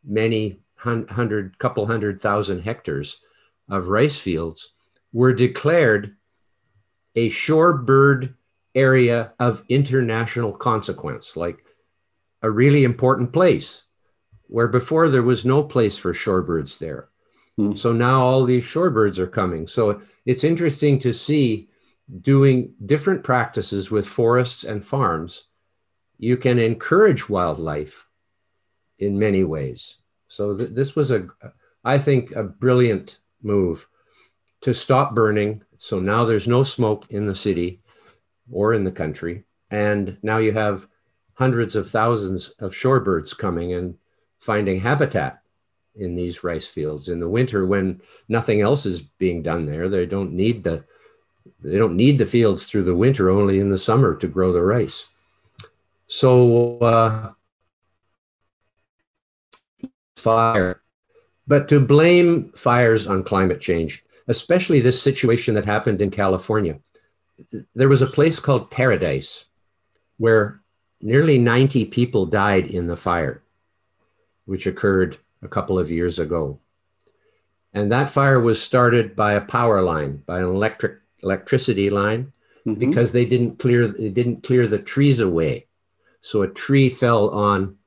many 0.04 0.62
hundred, 0.78 1.60
couple 1.60 1.86
hundred 1.86 2.24
thousand 2.24 2.62
hectares 2.62 3.22
of 3.70 3.90
rice 3.90 4.18
fields, 4.18 4.74
were 5.13 5.32
declared 5.32 6.16
a 7.16 7.30
shorebird 7.30 8.34
area 8.75 9.34
of 9.40 9.63
international 9.70 10.54
consequence, 10.54 11.36
like 11.36 11.63
a 12.42 12.50
really 12.50 12.84
important 12.84 13.34
place, 13.34 13.84
where 14.48 14.68
before 14.68 15.10
there 15.10 15.24
was 15.24 15.46
no 15.46 15.63
place 15.63 15.98
for 15.98 16.13
shorebirds 16.13 16.80
there. 16.80 17.10
Hmm. 17.58 17.75
So 17.75 17.92
now 17.94 18.22
all 18.22 18.44
these 18.44 18.66
shorebirds 18.66 19.18
are 19.18 19.28
coming. 19.28 19.68
So 19.68 20.01
it's 20.25 20.44
interesting 20.44 21.00
to 21.00 21.13
see 21.13 21.70
doing 22.22 22.74
different 22.86 23.24
practices 23.24 23.92
with 23.92 24.08
forests 24.08 24.63
and 24.63 24.84
farms. 24.84 25.48
You 26.18 26.38
can 26.38 26.60
encourage 26.60 27.30
wildlife 27.30 28.08
in 29.00 29.18
many 29.18 29.44
ways. 29.44 29.98
So 30.28 30.56
th- 30.56 30.72
this 30.72 30.96
was 30.96 31.12
a, 31.12 31.28
I 31.84 31.98
think, 31.98 32.32
a 32.32 32.44
brilliant 32.44 33.20
move 33.42 33.88
to 34.62 34.74
stop 34.74 35.16
burning. 35.16 35.63
So 35.78 36.00
now 36.00 36.25
there's 36.25 36.48
no 36.48 36.63
smoke 36.63 37.08
in 37.10 37.25
the 37.25 37.36
city 37.36 37.80
or 38.51 38.74
in 38.74 38.84
the 38.84 38.91
country. 38.91 39.43
And 39.70 40.17
now 40.22 40.38
you 40.38 40.51
have 40.51 40.88
hundreds 41.34 41.75
of 41.75 41.89
thousands 41.89 42.50
of 42.60 42.74
shorebirds 42.74 43.38
coming 43.38 43.74
and 43.74 43.98
finding 44.39 44.79
habitat 44.79 45.41
in 45.96 46.15
these 46.15 46.43
rice 46.43 46.67
fields 46.67 47.10
in 47.10 47.20
the 47.20 47.29
winter 47.29 47.65
when 47.65 48.01
nothing 48.27 48.62
else 48.62 48.86
is 48.86 49.01
being 49.01 49.41
done 49.41 49.65
there. 49.65 49.89
They 49.89 50.05
don't 50.05 50.34
need 50.34 50.63
the 50.63 50.84
they 51.63 51.77
don't 51.77 51.96
need 51.96 52.17
the 52.17 52.25
fields 52.25 52.67
through 52.67 52.84
the 52.84 52.96
winter, 52.96 53.29
only 53.29 53.60
in 53.60 53.70
the 53.70 53.77
summer 53.77 54.15
to 54.15 54.27
grow 54.27 54.51
the 54.51 54.62
rice. 54.63 55.08
So 56.08 56.77
uh, 56.79 57.34
fire, 60.15 60.81
but 61.48 61.67
to 61.70 61.79
blame 61.79 62.51
fires 62.53 63.08
on 63.08 63.24
climate 63.24 63.62
change, 63.62 64.03
especially 64.27 64.81
this 64.81 65.01
situation 65.01 65.55
that 65.55 65.65
happened 65.65 66.01
in 66.01 66.12
California. 66.12 66.79
There 67.75 67.89
was 67.89 68.01
a 68.01 68.07
place 68.07 68.39
called 68.39 68.71
Paradise 68.71 69.45
where 70.17 70.62
nearly 71.01 71.38
90 71.38 71.86
people 71.86 72.25
died 72.25 72.67
in 72.67 72.88
the 72.88 72.95
fire, 72.95 73.41
which 74.45 74.67
occurred 74.67 75.17
a 75.41 75.48
couple 75.48 75.79
of 75.79 75.91
years 75.91 76.19
ago. 76.19 76.60
And 77.74 77.91
that 77.91 78.10
fire 78.10 78.39
was 78.39 78.62
started 78.62 79.15
by 79.15 79.33
a 79.33 79.41
power 79.41 79.81
line, 79.81 80.24
by 80.25 80.39
an 80.39 80.45
electric 80.45 81.00
electricity 81.24 81.89
line, 81.89 82.33
mm-hmm. 82.65 82.79
because 82.79 83.12
they 83.12 83.25
didn't 83.25 83.60
clear 83.60 83.88
they 83.88 84.10
didn't 84.10 84.43
clear 84.43 84.67
the 84.67 84.79
trees 84.79 85.19
away. 85.19 85.67
So 86.19 86.43
a 86.43 86.48
tree 86.48 86.89
fell 86.89 87.29
on 87.29 87.77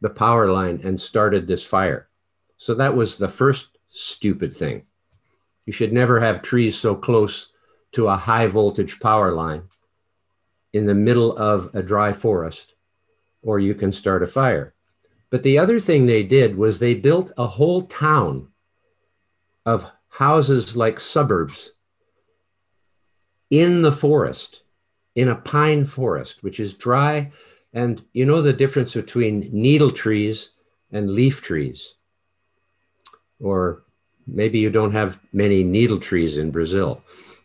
the 0.00 0.10
power 0.10 0.50
line 0.50 0.80
and 0.84 1.00
started 1.00 1.46
this 1.46 1.64
fire. 1.64 2.08
So 2.56 2.74
that 2.74 2.94
was 2.94 3.18
the 3.18 3.28
first 3.28 3.78
stupid 3.88 4.54
thing. 4.54 4.82
You 5.66 5.72
should 5.72 5.92
never 5.92 6.20
have 6.20 6.42
trees 6.42 6.76
so 6.76 6.94
close 6.94 7.52
to 7.92 8.08
a 8.08 8.16
high 8.16 8.46
voltage 8.46 9.00
power 9.00 9.32
line 9.32 9.62
in 10.72 10.86
the 10.86 10.94
middle 10.94 11.36
of 11.36 11.74
a 11.74 11.82
dry 11.82 12.12
forest, 12.12 12.74
or 13.42 13.58
you 13.58 13.74
can 13.74 13.92
start 13.92 14.22
a 14.22 14.26
fire. 14.26 14.74
But 15.30 15.42
the 15.42 15.58
other 15.58 15.80
thing 15.80 16.06
they 16.06 16.22
did 16.22 16.56
was 16.56 16.78
they 16.78 16.94
built 16.94 17.32
a 17.36 17.46
whole 17.46 17.82
town 17.82 18.48
of 19.64 19.90
houses 20.08 20.76
like 20.76 21.00
suburbs 21.00 21.72
in 23.50 23.82
the 23.82 23.92
forest, 23.92 24.62
in 25.14 25.28
a 25.28 25.36
pine 25.36 25.84
forest, 25.84 26.42
which 26.42 26.58
is 26.60 26.74
dry. 26.74 27.30
And 27.72 28.02
you 28.12 28.26
know 28.26 28.42
the 28.42 28.52
difference 28.52 28.94
between 28.94 29.48
needle 29.52 29.90
trees 29.90 30.54
and 30.90 31.10
leaf 31.10 31.42
trees. 31.42 31.94
Or 33.40 33.84
maybe 34.26 34.58
you 34.58 34.70
don't 34.70 34.92
have 34.92 35.20
many 35.32 35.62
needle 35.64 35.98
trees 35.98 36.36
in 36.36 36.50
Brazil, 36.50 37.02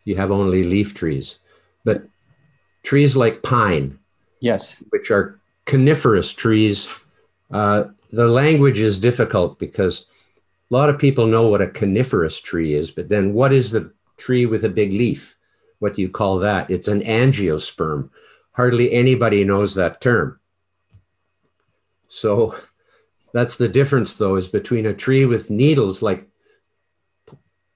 you 0.08 0.16
have 0.16 0.32
only 0.32 0.64
leaf 0.64 0.94
trees. 0.94 1.40
But 1.84 2.04
trees 2.84 3.16
like 3.16 3.44
pine, 3.44 4.00
yes, 4.40 4.84
which 4.90 5.12
are 5.12 5.40
coniferous 5.66 6.32
trees 6.34 6.88
uh, 7.52 7.86
the 8.12 8.28
language 8.28 8.80
is 8.80 9.00
difficult 9.00 9.60
because 9.60 10.08
a 10.70 10.74
lot 10.74 10.90
of 10.90 11.00
people 11.00 11.28
know 11.28 11.48
what 11.48 11.62
a 11.62 11.68
coniferous 11.68 12.40
tree 12.42 12.74
is, 12.74 12.92
but 12.92 13.10
then 13.10 13.34
what 13.34 13.54
is 13.54 13.72
the 13.72 13.92
tree 14.18 14.46
with 14.46 14.64
a 14.66 14.70
big 14.70 14.92
leaf? 14.92 15.38
What 15.80 15.94
do 15.94 16.02
you 16.02 16.10
call 16.10 16.40
that? 16.40 16.70
It's 16.70 16.88
an 16.88 17.02
angiosperm. 17.02 18.10
Hardly 18.52 18.92
anybody 18.92 19.44
knows 19.44 19.76
that 19.76 20.02
term. 20.02 20.40
So 22.08 22.56
that's 23.34 23.58
the 23.58 23.68
difference, 23.68 24.16
though, 24.16 24.36
is 24.36 24.48
between 24.48 24.86
a 24.86 24.94
tree 24.94 25.26
with 25.26 25.50
needles, 25.50 26.02
like 26.02 26.28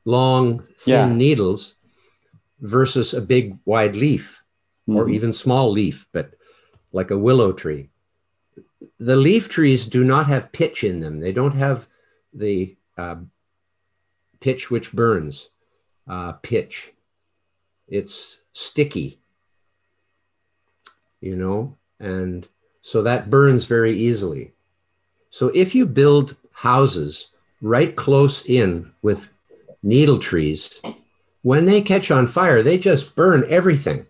long, 0.06 0.64
thin 0.78 1.10
yeah. 1.10 1.14
needles, 1.14 1.76
versus 2.62 3.14
a 3.14 3.22
big, 3.22 3.58
wide 3.66 3.96
leaf, 3.96 4.44
mm-hmm. 4.88 4.98
or 4.98 5.10
even 5.10 5.34
small 5.34 5.72
leaf, 5.72 6.08
but 6.12 6.32
like 6.94 7.12
a 7.12 7.18
willow 7.18 7.52
tree 7.52 7.90
the 9.00 9.16
leaf 9.16 9.50
trees 9.50 9.88
do 9.88 10.04
not 10.04 10.28
have 10.28 10.52
pitch 10.52 10.84
in 10.84 11.00
them. 11.00 11.20
They 11.20 11.32
don't 11.32 11.56
have 11.56 11.88
the 12.34 12.76
uh, 12.98 13.16
pitch 14.40 14.70
which 14.70 14.92
burns 14.92 15.50
uh, 16.08 16.34
pitch. 16.34 16.92
It's 17.88 18.42
sticky, 18.54 19.20
you 21.20 21.36
know, 21.36 21.78
and 22.00 22.48
so 22.82 23.02
that 23.02 23.30
burns 23.30 23.66
very 23.66 23.98
easily. 23.98 24.54
So 25.30 25.48
if 25.54 25.74
you 25.76 25.86
build 25.86 26.36
houses 26.52 27.32
right 27.62 27.96
close 27.96 28.46
in 28.46 28.92
with 29.02 29.34
needle 29.84 30.20
trees, 30.20 30.80
when 31.44 31.66
they 31.66 31.82
catch 31.82 32.12
on 32.12 32.28
fire, 32.28 32.62
they 32.62 32.78
just 32.78 33.16
burn 33.16 33.46
everything. 33.50 34.06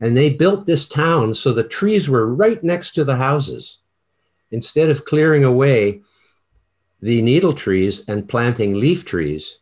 And 0.00 0.16
they 0.16 0.30
built 0.30 0.66
this 0.66 0.88
town 0.88 1.34
so 1.34 1.52
the 1.52 1.62
trees 1.62 2.08
were 2.08 2.34
right 2.34 2.62
next 2.62 2.92
to 2.92 3.04
the 3.04 3.16
houses 3.16 3.78
instead 4.50 4.90
of 4.90 5.04
clearing 5.04 5.44
away 5.44 6.02
the 7.00 7.22
needle 7.22 7.52
trees 7.52 8.06
and 8.08 8.28
planting 8.28 8.74
leaf 8.74 9.04
trees, 9.04 9.60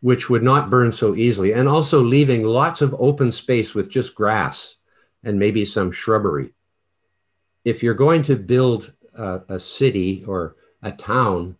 which 0.00 0.30
would 0.30 0.42
not 0.42 0.70
burn 0.70 0.92
so 0.92 1.14
easily, 1.14 1.52
and 1.52 1.68
also 1.68 2.02
leaving 2.02 2.42
lots 2.44 2.80
of 2.80 2.94
open 2.98 3.30
space 3.30 3.74
with 3.74 3.90
just 3.90 4.14
grass 4.14 4.76
and 5.24 5.38
maybe 5.38 5.64
some 5.64 5.90
shrubbery. 5.90 6.52
If 7.64 7.82
you're 7.82 7.94
going 7.94 8.22
to 8.24 8.36
build 8.36 8.92
a, 9.14 9.42
a 9.48 9.58
city 9.58 10.24
or 10.26 10.56
a 10.82 10.92
town 10.92 11.56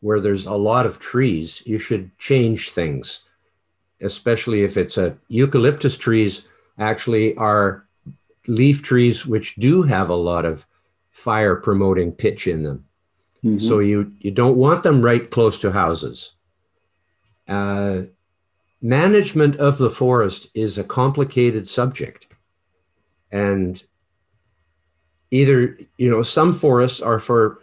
where 0.00 0.20
there's 0.20 0.46
a 0.46 0.54
lot 0.54 0.86
of 0.86 0.98
trees, 0.98 1.62
you 1.64 1.78
should 1.78 2.16
change 2.18 2.70
things, 2.70 3.24
especially 4.00 4.62
if 4.62 4.76
it's 4.76 4.98
a 4.98 5.16
eucalyptus 5.28 5.96
trees 5.96 6.46
actually 6.78 7.34
are 7.36 7.86
leaf 8.46 8.82
trees 8.82 9.26
which 9.26 9.54
do 9.56 9.82
have 9.82 10.08
a 10.08 10.14
lot 10.14 10.44
of 10.44 10.66
fire 11.10 11.56
promoting 11.56 12.12
pitch 12.12 12.46
in 12.46 12.62
them. 12.62 12.84
Mm-hmm. 13.44 13.58
So 13.58 13.78
you, 13.78 14.12
you 14.18 14.30
don't 14.30 14.56
want 14.56 14.82
them 14.82 15.02
right 15.02 15.30
close 15.30 15.58
to 15.58 15.72
houses. 15.72 16.34
Uh, 17.48 18.02
management 18.82 19.56
of 19.56 19.78
the 19.78 19.90
forest 19.90 20.48
is 20.54 20.78
a 20.78 20.84
complicated 20.84 21.66
subject. 21.66 22.26
And 23.32 23.82
either, 25.30 25.78
you 25.96 26.10
know, 26.10 26.22
some 26.22 26.52
forests 26.52 27.00
are 27.00 27.18
for 27.18 27.60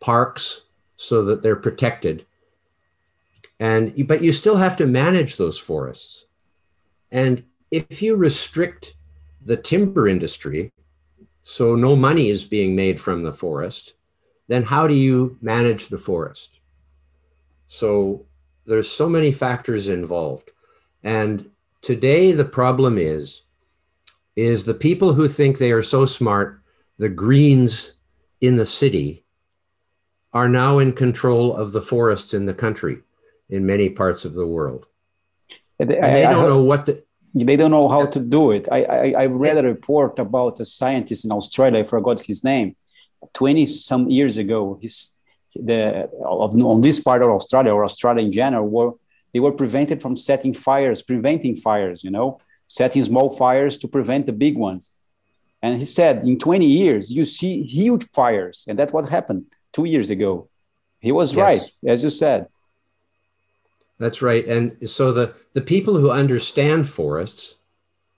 parks 0.00 0.62
so 0.96 1.24
that 1.24 1.42
they're 1.42 1.56
protected. 1.56 2.26
And 3.60 4.08
but 4.08 4.22
you 4.22 4.32
still 4.32 4.56
have 4.56 4.78
to 4.78 4.86
manage 4.86 5.36
those 5.36 5.58
forests. 5.58 6.24
And 7.12 7.44
if 7.70 8.00
you 8.00 8.16
restrict 8.16 8.94
the 9.44 9.56
timber 9.56 10.08
industry, 10.08 10.72
so 11.44 11.74
no 11.74 11.94
money 11.94 12.30
is 12.30 12.44
being 12.44 12.74
made 12.74 13.00
from 13.00 13.22
the 13.22 13.34
forest, 13.34 13.94
then 14.48 14.62
how 14.62 14.88
do 14.88 14.94
you 14.94 15.36
manage 15.42 15.88
the 15.88 15.98
forest? 15.98 16.58
So 17.68 18.24
there's 18.64 18.90
so 18.90 19.08
many 19.08 19.30
factors 19.30 19.88
involved. 19.88 20.50
And 21.04 21.50
today 21.82 22.32
the 22.32 22.44
problem 22.46 22.96
is 22.96 23.42
is 24.36 24.64
the 24.64 24.74
people 24.74 25.12
who 25.12 25.28
think 25.28 25.58
they 25.58 25.72
are 25.72 25.82
so 25.82 26.06
smart, 26.06 26.62
the 26.96 27.08
greens 27.08 27.94
in 28.40 28.56
the 28.56 28.64
city 28.64 29.22
are 30.32 30.48
now 30.48 30.78
in 30.78 30.92
control 30.92 31.54
of 31.54 31.72
the 31.72 31.82
forests 31.82 32.32
in 32.32 32.46
the 32.46 32.54
country 32.54 33.02
in 33.50 33.66
many 33.66 33.90
parts 33.90 34.24
of 34.24 34.34
the 34.34 34.46
world. 34.46 34.86
And 35.78 35.90
they 35.90 36.24
I, 36.24 36.30
don't 36.30 36.44
I, 36.44 36.48
know 36.48 36.62
what 36.62 36.86
the 36.86 37.02
they 37.34 37.56
don't 37.56 37.70
know 37.70 37.88
how 37.88 38.06
to 38.06 38.20
do 38.20 38.50
it. 38.50 38.68
I, 38.70 38.82
I, 38.82 39.14
I 39.22 39.26
read 39.26 39.56
a 39.58 39.62
report 39.62 40.18
about 40.18 40.58
a 40.60 40.64
scientist 40.64 41.24
in 41.24 41.32
Australia. 41.32 41.80
I 41.80 41.84
forgot 41.84 42.20
his 42.20 42.42
name. 42.42 42.76
Twenty 43.32 43.66
some 43.66 44.10
years 44.10 44.36
ago, 44.38 44.78
his 44.82 45.16
the 45.54 46.08
of, 46.24 46.54
on 46.62 46.80
this 46.80 47.00
part 47.00 47.22
of 47.22 47.30
Australia 47.30 47.72
or 47.72 47.84
Australia 47.84 48.24
in 48.24 48.32
general 48.32 48.68
were 48.68 48.92
they 49.32 49.40
were 49.40 49.52
prevented 49.52 50.02
from 50.02 50.16
setting 50.16 50.54
fires, 50.54 51.02
preventing 51.02 51.56
fires. 51.56 52.02
You 52.04 52.10
know, 52.10 52.40
setting 52.66 53.02
small 53.02 53.30
fires 53.30 53.76
to 53.78 53.88
prevent 53.88 54.26
the 54.26 54.32
big 54.32 54.56
ones. 54.56 54.96
And 55.62 55.78
he 55.78 55.84
said, 55.84 56.26
in 56.26 56.38
20 56.38 56.64
years, 56.64 57.12
you 57.12 57.24
see 57.24 57.62
huge 57.64 58.04
fires, 58.10 58.64
and 58.66 58.78
that's 58.78 58.92
what 58.92 59.08
happened 59.08 59.44
two 59.72 59.84
years 59.84 60.08
ago. 60.08 60.48
He 61.00 61.12
was 61.12 61.34
yes. 61.34 61.42
right, 61.42 61.72
as 61.86 62.04
you 62.04 62.10
said. 62.10 62.46
That's 64.00 64.22
right. 64.22 64.46
And 64.46 64.88
so 64.88 65.12
the, 65.12 65.34
the 65.52 65.60
people 65.60 65.94
who 65.98 66.10
understand 66.10 66.88
forests, 66.88 67.56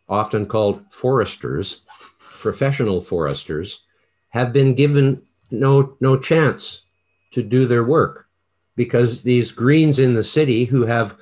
often 0.08 0.46
called 0.46 0.84
foresters, 0.90 1.82
professional 2.20 3.00
foresters, 3.00 3.82
have 4.28 4.52
been 4.52 4.74
given 4.74 5.22
no, 5.50 5.96
no 6.00 6.16
chance 6.16 6.84
to 7.32 7.42
do 7.42 7.66
their 7.66 7.84
work 7.84 8.28
because 8.76 9.22
these 9.22 9.50
greens 9.50 9.98
in 9.98 10.14
the 10.14 10.22
city 10.22 10.64
who 10.64 10.86
have 10.86 11.16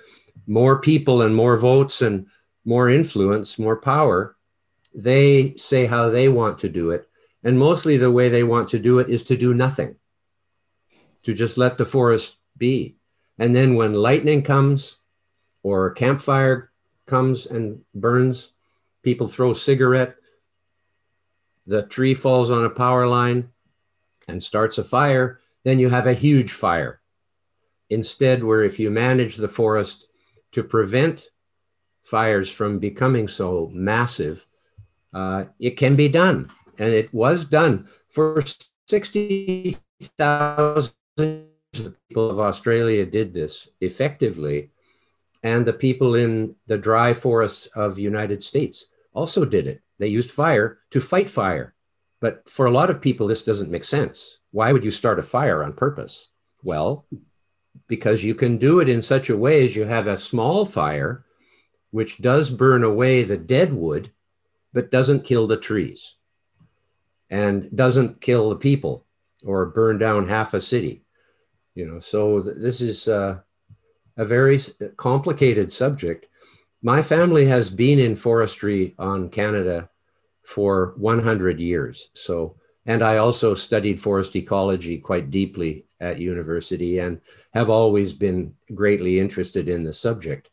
more 0.47 0.79
people 0.79 1.23
and 1.23 1.35
more 1.35 1.57
votes 1.57 2.03
and 2.03 2.27
more 2.67 2.91
influence, 2.91 3.59
more 3.59 3.77
power, 3.77 4.37
they 4.95 5.55
say 5.57 5.87
how 5.87 6.11
they 6.11 6.29
want 6.29 6.59
to 6.59 6.69
do 6.69 6.91
it. 6.91 7.09
And 7.43 7.59
mostly 7.59 7.97
the 7.97 8.11
way 8.11 8.29
they 8.29 8.43
want 8.43 8.69
to 8.69 8.79
do 8.79 8.99
it 8.99 9.09
is 9.09 9.25
to 9.25 9.39
do 9.39 9.55
nothing, 9.55 9.97
to 11.23 11.33
just 11.33 11.57
let 11.57 11.79
the 11.79 11.87
forest 11.87 12.39
be. 12.59 13.00
And 13.41 13.57
then 13.57 13.75
when 13.75 13.95
lightning 13.95 14.43
comes 14.43 14.99
or 15.63 15.87
a 15.87 15.95
campfire 15.95 16.71
comes 17.07 17.47
and 17.47 17.81
burns, 17.95 18.53
people 19.03 19.29
throw 19.29 19.55
cigarette, 19.55 20.17
the 21.67 21.85
tree 21.85 22.13
falls 22.13 22.51
on 22.51 22.67
a 22.67 22.71
power 22.71 23.07
line 23.07 23.49
and 24.29 24.45
starts 24.45 24.77
a 24.77 24.85
fire, 24.85 25.41
then 25.65 25.79
you 25.79 25.89
have 25.89 26.07
a 26.07 26.13
huge 26.13 26.53
fire. 26.53 27.01
Instead, 27.89 28.45
where 28.45 28.63
if 28.63 28.79
you 28.79 28.91
manage 28.91 29.37
the 29.37 29.49
forest 29.49 30.05
to 30.53 30.63
prevent 30.63 31.31
fires 32.05 32.51
from 32.51 32.79
becoming 32.79 33.27
so 33.27 33.71
massive, 33.73 34.45
uh, 35.15 35.45
it 35.59 35.79
can 35.79 35.97
be 35.97 36.09
done. 36.09 36.51
And 36.79 36.93
it 36.93 37.15
was 37.15 37.47
done 37.47 37.89
for 38.09 38.45
60,000 38.87 41.50
the 41.73 41.95
people 42.09 42.31
of 42.31 42.41
Australia 42.41 43.07
did 43.07 43.33
this 43.33 43.69
effectively, 43.81 44.71
and 45.43 45.65
the 45.65 45.73
people 45.73 46.15
in 46.15 46.55
the 46.67 46.79
dry 46.79 47.15
forests 47.15 47.67
of 47.69 47.99
United 47.99 48.43
States 48.43 48.87
also 49.15 49.45
did 49.45 49.67
it. 49.67 49.81
They 49.99 50.09
used 50.09 50.31
fire 50.31 50.79
to 50.91 51.01
fight 51.01 51.31
fire. 51.31 51.75
But 52.21 52.49
for 52.49 52.67
a 52.67 52.71
lot 52.71 52.91
of 52.91 53.01
people, 53.01 53.27
this 53.27 53.45
doesn't 53.45 53.71
make 53.71 53.85
sense. 53.85 54.41
Why 54.51 54.73
would 54.73 54.85
you 54.85 54.91
start 54.91 55.19
a 55.19 55.23
fire 55.23 55.63
on 55.63 55.73
purpose? 55.73 56.29
Well, 56.63 57.07
because 57.87 58.23
you 58.23 58.35
can 58.35 58.59
do 58.59 58.81
it 58.81 58.89
in 58.89 59.01
such 59.01 59.31
a 59.31 59.37
way 59.37 59.65
as 59.65 59.75
you 59.75 59.85
have 59.85 60.07
a 60.07 60.19
small 60.19 60.67
fire, 60.67 61.25
which 61.93 62.21
does 62.21 62.51
burn 62.51 62.85
away 62.85 63.25
the 63.25 63.39
dead 63.39 63.73
wood, 63.73 64.11
but 64.73 64.91
doesn't 64.91 65.25
kill 65.25 65.47
the 65.47 65.57
trees 65.57 66.15
and 67.31 67.75
doesn't 67.75 68.21
kill 68.21 68.51
the 68.51 68.57
people 68.57 69.07
or 69.45 69.67
burn 69.67 69.99
down 69.99 70.29
half 70.29 70.53
a 70.53 70.61
city 70.61 71.03
you 71.81 71.87
know 71.87 72.01
so 72.01 72.43
th- 72.43 72.57
this 72.59 72.81
is 72.81 73.09
uh, 73.09 73.39
a 74.17 74.25
very 74.25 74.59
complicated 74.97 75.73
subject. 75.73 76.27
My 76.83 77.01
family 77.01 77.47
has 77.47 77.71
been 77.71 77.99
in 77.99 78.15
forestry 78.17 78.95
on 78.99 79.31
canada 79.31 79.89
for 80.43 80.95
100 80.97 81.61
years 81.61 82.11
so 82.15 82.57
and 82.87 83.03
i 83.03 83.19
also 83.19 83.55
studied 83.55 84.01
forest 84.01 84.35
ecology 84.37 84.97
quite 84.99 85.31
deeply 85.31 85.85
at 86.01 86.19
university 86.19 86.99
and 86.99 87.21
have 87.53 87.71
always 87.71 88.13
been 88.13 88.55
greatly 88.75 89.21
interested 89.21 89.69
in 89.69 89.85
the 89.85 89.93
subject. 89.93 90.51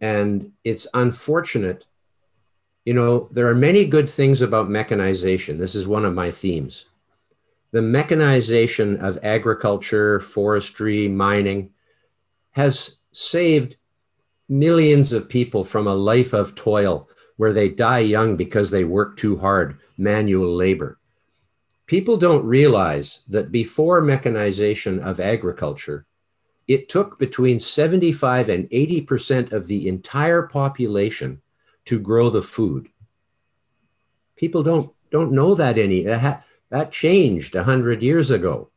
And 0.00 0.52
it's 0.64 0.86
unfortunate 0.94 1.86
you 2.84 2.94
know 2.94 3.28
there 3.30 3.48
are 3.48 3.54
many 3.70 3.84
good 3.84 4.10
things 4.10 4.42
about 4.42 4.68
mechanization. 4.78 5.56
This 5.56 5.76
is 5.76 5.86
one 5.86 6.04
of 6.04 6.14
my 6.14 6.30
themes 6.32 6.86
the 7.72 7.82
mechanization 7.82 8.98
of 8.98 9.18
agriculture, 9.22 10.20
forestry, 10.20 11.08
mining 11.08 11.70
has 12.50 12.98
saved 13.12 13.76
millions 14.48 15.12
of 15.14 15.28
people 15.28 15.64
from 15.64 15.86
a 15.86 15.94
life 15.94 16.34
of 16.34 16.54
toil 16.54 17.08
where 17.36 17.54
they 17.54 17.70
die 17.70 18.00
young 18.00 18.36
because 18.36 18.70
they 18.70 18.84
work 18.84 19.16
too 19.16 19.38
hard, 19.38 19.78
manual 19.96 20.54
labor. 20.54 20.98
People 21.86 22.18
don't 22.18 22.44
realize 22.44 23.22
that 23.28 23.50
before 23.50 24.02
mechanization 24.02 25.00
of 25.00 25.18
agriculture, 25.18 26.06
it 26.68 26.90
took 26.90 27.18
between 27.18 27.58
75 27.58 28.50
and 28.50 28.68
80% 28.70 29.52
of 29.52 29.66
the 29.66 29.88
entire 29.88 30.42
population 30.42 31.40
to 31.86 31.98
grow 31.98 32.28
the 32.28 32.42
food. 32.42 32.88
People 34.36 34.62
don't, 34.62 34.92
don't 35.10 35.32
know 35.32 35.54
that 35.54 35.78
any. 35.78 36.06
That 36.72 36.90
changed 36.90 37.54
100 37.54 38.02
years 38.02 38.30
ago. 38.30 38.70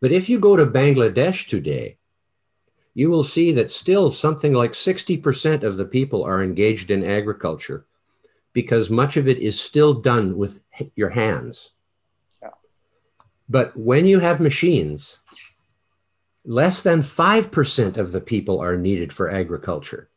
But 0.00 0.10
if 0.10 0.30
you 0.30 0.40
go 0.40 0.56
to 0.56 0.64
Bangladesh 0.64 1.46
today, 1.46 1.98
you 2.94 3.10
will 3.10 3.22
see 3.22 3.52
that 3.52 3.70
still 3.70 4.10
something 4.10 4.54
like 4.54 4.72
60% 4.72 5.64
of 5.64 5.76
the 5.76 5.84
people 5.84 6.24
are 6.24 6.42
engaged 6.42 6.90
in 6.90 7.04
agriculture 7.04 7.84
because 8.54 8.88
much 8.88 9.18
of 9.18 9.28
it 9.28 9.36
is 9.36 9.60
still 9.60 9.92
done 9.92 10.38
with 10.38 10.62
your 10.94 11.10
hands. 11.10 11.72
Yeah. 12.40 12.52
But 13.50 13.76
when 13.76 14.06
you 14.06 14.20
have 14.20 14.40
machines, 14.40 15.18
less 16.46 16.82
than 16.82 17.00
5% 17.00 17.98
of 17.98 18.12
the 18.12 18.22
people 18.22 18.60
are 18.60 18.78
needed 18.78 19.12
for 19.12 19.30
agriculture. 19.30 20.08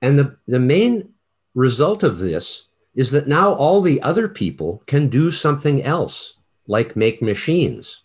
And 0.00 0.16
the, 0.16 0.36
the 0.46 0.60
main 0.60 1.14
result 1.52 2.04
of 2.04 2.20
this 2.20 2.65
is 2.96 3.10
that 3.10 3.28
now 3.28 3.52
all 3.52 3.82
the 3.82 4.02
other 4.02 4.26
people 4.26 4.82
can 4.86 5.08
do 5.08 5.30
something 5.30 5.82
else, 5.82 6.38
like 6.66 6.96
make 6.96 7.20
machines 7.22 8.02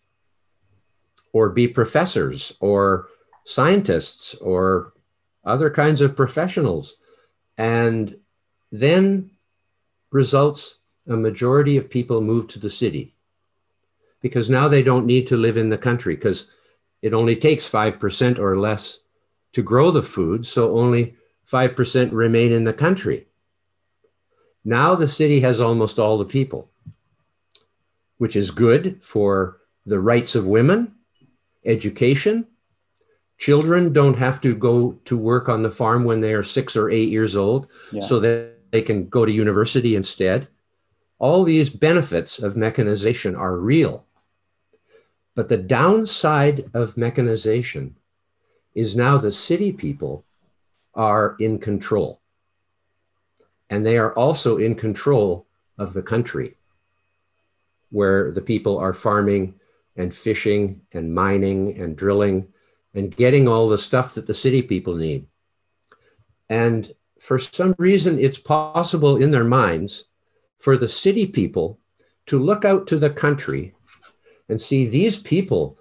or 1.32 1.50
be 1.50 1.68
professors 1.68 2.54
or 2.60 3.08
scientists 3.46 4.36
or 4.36 4.94
other 5.46 5.70
kinds 5.70 6.02
of 6.02 6.16
professionals. 6.16 6.98
And 7.58 8.18
then 8.72 9.32
results 10.12 10.80
a 11.08 11.16
majority 11.16 11.78
of 11.78 11.90
people 11.90 12.22
move 12.22 12.50
to 12.50 12.60
the 12.60 12.70
city 12.70 13.16
because 14.22 14.50
now 14.50 14.68
they 14.68 14.84
don't 14.84 15.06
need 15.06 15.26
to 15.28 15.38
live 15.38 15.58
in 15.58 15.70
the 15.70 15.78
country 15.78 16.16
because 16.16 16.50
it 17.02 17.14
only 17.14 17.36
takes 17.36 17.68
5% 17.68 18.40
or 18.40 18.60
less 18.60 19.00
to 19.54 19.64
grow 19.64 19.90
the 19.90 20.04
food. 20.04 20.46
So 20.46 20.78
only 20.78 21.16
5% 21.48 22.10
remain 22.12 22.52
in 22.52 22.66
the 22.66 22.74
country. 22.74 23.28
Now 24.64 24.96
the 24.96 25.08
city 25.08 25.40
has 25.42 25.60
almost 25.60 25.98
all 25.98 26.18
the 26.18 26.26
people, 26.26 26.70
which 28.18 28.36
is 28.36 28.52
good 28.52 29.04
for 29.04 29.62
the 29.86 30.00
rights 30.00 30.36
of 30.36 30.48
women, 30.48 30.96
education. 31.66 32.48
Children 33.38 33.92
don't 33.92 34.18
have 34.18 34.40
to 34.42 34.56
go 34.56 34.94
to 35.06 35.18
work 35.18 35.50
on 35.50 35.64
the 35.64 35.72
farm 35.72 36.04
when 36.04 36.22
they 36.22 36.34
are 36.34 36.44
six 36.44 36.76
or 36.76 36.92
eight 36.92 37.10
years 37.10 37.36
old 37.36 37.68
yeah. 37.92 38.02
so 38.02 38.20
that 38.20 38.72
they 38.72 38.82
can 38.82 39.10
go 39.10 39.26
to 39.26 39.32
university 39.32 39.96
instead. 39.96 40.48
All 41.18 41.44
these 41.44 41.70
benefits 41.70 42.40
of 42.40 42.56
mechanization 42.56 43.36
are 43.36 43.58
real. 43.58 44.06
But 45.36 45.50
the 45.50 45.58
downside 45.58 46.70
of 46.74 46.98
mechanization 46.98 47.96
is 48.76 48.96
now 48.96 49.18
the 49.18 49.32
city 49.32 49.74
people 49.74 50.26
are 50.94 51.36
in 51.40 51.58
control. 51.58 52.21
And 53.72 53.84
they 53.84 53.98
are 53.98 54.14
also 54.14 54.58
in 54.58 54.76
control 54.76 55.48
of 55.80 55.94
the 55.94 56.04
country, 56.04 56.56
where 57.90 58.32
the 58.32 58.42
people 58.42 58.78
are 58.78 58.94
farming 58.94 59.56
and 59.96 60.14
fishing 60.14 60.82
and 60.92 61.16
mining 61.16 61.82
and 61.82 61.96
drilling 61.96 62.50
and 62.94 63.16
getting 63.16 63.48
all 63.48 63.70
the 63.70 63.78
stuff 63.78 64.14
that 64.14 64.28
the 64.28 64.34
city 64.34 64.62
people 64.62 64.96
need. 64.96 65.26
And 66.50 66.92
for 67.18 67.40
some 67.40 67.74
reason, 67.78 68.20
it's 68.20 68.38
possible 68.38 69.16
in 69.16 69.32
their 69.32 69.46
minds 69.46 70.10
for 70.60 70.78
the 70.78 70.88
city 70.88 71.26
people 71.26 71.80
to 72.26 72.40
look 72.40 72.66
out 72.66 72.88
to 72.88 72.98
the 72.98 73.10
country 73.10 73.74
and 74.50 74.62
see 74.62 74.86
these 74.86 75.18
people, 75.18 75.78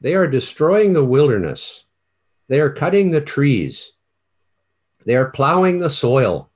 they 0.00 0.14
are 0.14 0.28
destroying 0.28 0.92
the 0.92 1.04
wilderness, 1.04 1.84
they 2.48 2.60
are 2.60 2.70
cutting 2.70 3.10
the 3.10 3.20
trees, 3.20 3.92
they 5.04 5.16
are 5.16 5.30
plowing 5.30 5.80
the 5.80 5.90
soil, 5.90 6.50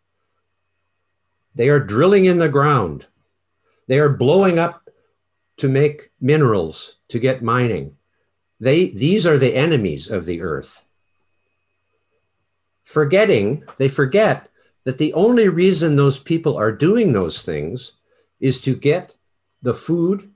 they 1.55 1.69
are 1.69 1.81
drilling 1.81 2.25
in 2.25 2.39
the 2.39 2.49
ground, 2.49 3.07
they 3.87 3.99
are 3.99 4.17
blowing 4.17 4.59
up 4.59 4.89
to 5.57 5.69
make 5.69 6.11
minerals 6.21 6.97
to 7.09 7.19
get 7.19 7.43
mining. 7.43 7.97
They, 8.61 8.91
these 8.91 9.27
are 9.27 9.39
the 9.39 9.55
enemies 9.55 10.11
of 10.11 10.27
the 10.27 10.43
earth. 10.43 10.85
Forgetting, 12.85 13.65
they 13.79 13.89
forget 13.89 14.49
that 14.85 14.99
the 14.99 15.13
only 15.13 15.49
reason 15.49 15.97
those 15.97 16.19
people 16.19 16.57
are 16.57 16.73
doing 16.73 17.13
those 17.13 17.43
things 17.43 17.93
is 18.41 18.61
to 18.63 18.75
get 18.75 19.15
the 19.63 19.75
food, 19.75 20.31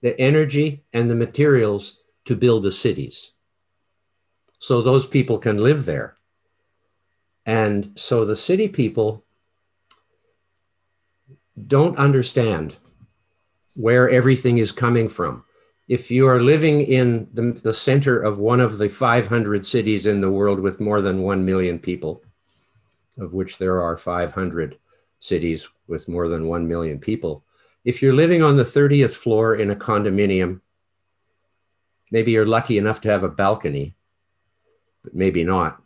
the 0.00 0.18
energy, 0.18 0.82
and 0.92 1.10
the 1.10 1.14
materials 1.14 2.00
to 2.24 2.34
build 2.34 2.62
the 2.62 2.70
cities. 2.70 3.32
So 4.58 4.80
those 4.80 5.06
people 5.06 5.38
can 5.38 5.58
live 5.58 5.84
there. 5.84 6.16
And 7.44 7.98
so 7.98 8.24
the 8.24 8.36
city 8.36 8.68
people 8.68 9.24
don't 11.68 11.98
understand 11.98 12.76
where 13.76 14.10
everything 14.10 14.58
is 14.58 14.72
coming 14.72 15.08
from. 15.08 15.44
If 15.88 16.10
you 16.10 16.26
are 16.26 16.42
living 16.42 16.82
in 16.82 17.28
the, 17.32 17.52
the 17.52 17.74
center 17.74 18.20
of 18.20 18.38
one 18.38 18.60
of 18.60 18.78
the 18.78 18.88
500 18.88 19.66
cities 19.66 20.06
in 20.06 20.20
the 20.20 20.30
world 20.30 20.60
with 20.60 20.80
more 20.80 21.00
than 21.02 21.22
1 21.22 21.44
million 21.44 21.78
people, 21.78 22.22
of 23.18 23.34
which 23.34 23.58
there 23.58 23.82
are 23.82 23.96
500 23.96 24.78
cities 25.18 25.68
with 25.86 26.08
more 26.08 26.28
than 26.28 26.46
1 26.46 26.66
million 26.68 26.98
people, 26.98 27.44
if 27.84 28.00
you're 28.00 28.14
living 28.14 28.42
on 28.42 28.56
the 28.56 28.62
30th 28.62 29.14
floor 29.14 29.56
in 29.56 29.70
a 29.70 29.76
condominium, 29.76 30.60
maybe 32.10 32.30
you're 32.30 32.46
lucky 32.46 32.78
enough 32.78 33.00
to 33.00 33.10
have 33.10 33.24
a 33.24 33.28
balcony, 33.28 33.94
but 35.02 35.14
maybe 35.14 35.42
not. 35.42 35.82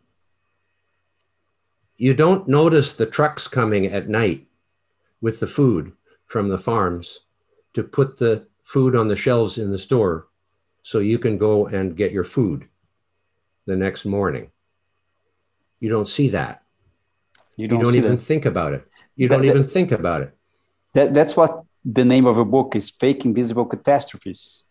You 1.97 2.13
don't 2.13 2.47
notice 2.47 2.93
the 2.93 3.07
trucks 3.07 3.49
coming 3.49 3.87
at 3.87 4.11
night 4.11 4.47
with 5.21 5.41
the 5.41 5.47
food 5.47 5.93
from 6.27 6.49
the 6.49 6.59
farms 6.59 7.21
to 7.75 7.83
put 7.83 8.19
the 8.19 8.47
food 8.65 8.97
on 8.97 9.09
the 9.09 9.17
shelves 9.17 9.59
in 9.59 9.71
the 9.71 9.79
store 9.79 10.29
so 10.83 10.99
you 10.99 11.19
can 11.19 11.39
go 11.39 11.67
and 11.67 11.97
get 11.97 12.13
your 12.13 12.25
food 12.25 12.69
the 13.67 13.77
next 13.77 14.05
morning. 14.05 14.51
You 15.81 15.89
don't 15.89 16.09
see 16.09 16.29
that. 16.31 16.63
You 17.57 17.69
don't, 17.69 17.79
you 17.79 17.85
don't 17.85 17.95
even 17.97 18.17
that. 18.17 18.23
think 18.23 18.45
about 18.45 18.73
it. 18.73 18.87
You 19.15 19.29
that, 19.29 19.37
don't 19.37 19.45
even 19.45 19.65
think 19.65 19.93
about 19.93 20.23
it. 20.23 20.37
That, 20.95 21.15
that's 21.15 21.37
what 21.37 21.63
the 21.85 22.05
name 22.05 22.27
of 22.27 22.39
a 22.39 22.45
book 22.45 22.77
is 22.77 22.91
Fake 22.91 23.25
Invisible 23.25 23.67
Catastrophes. 23.67 24.67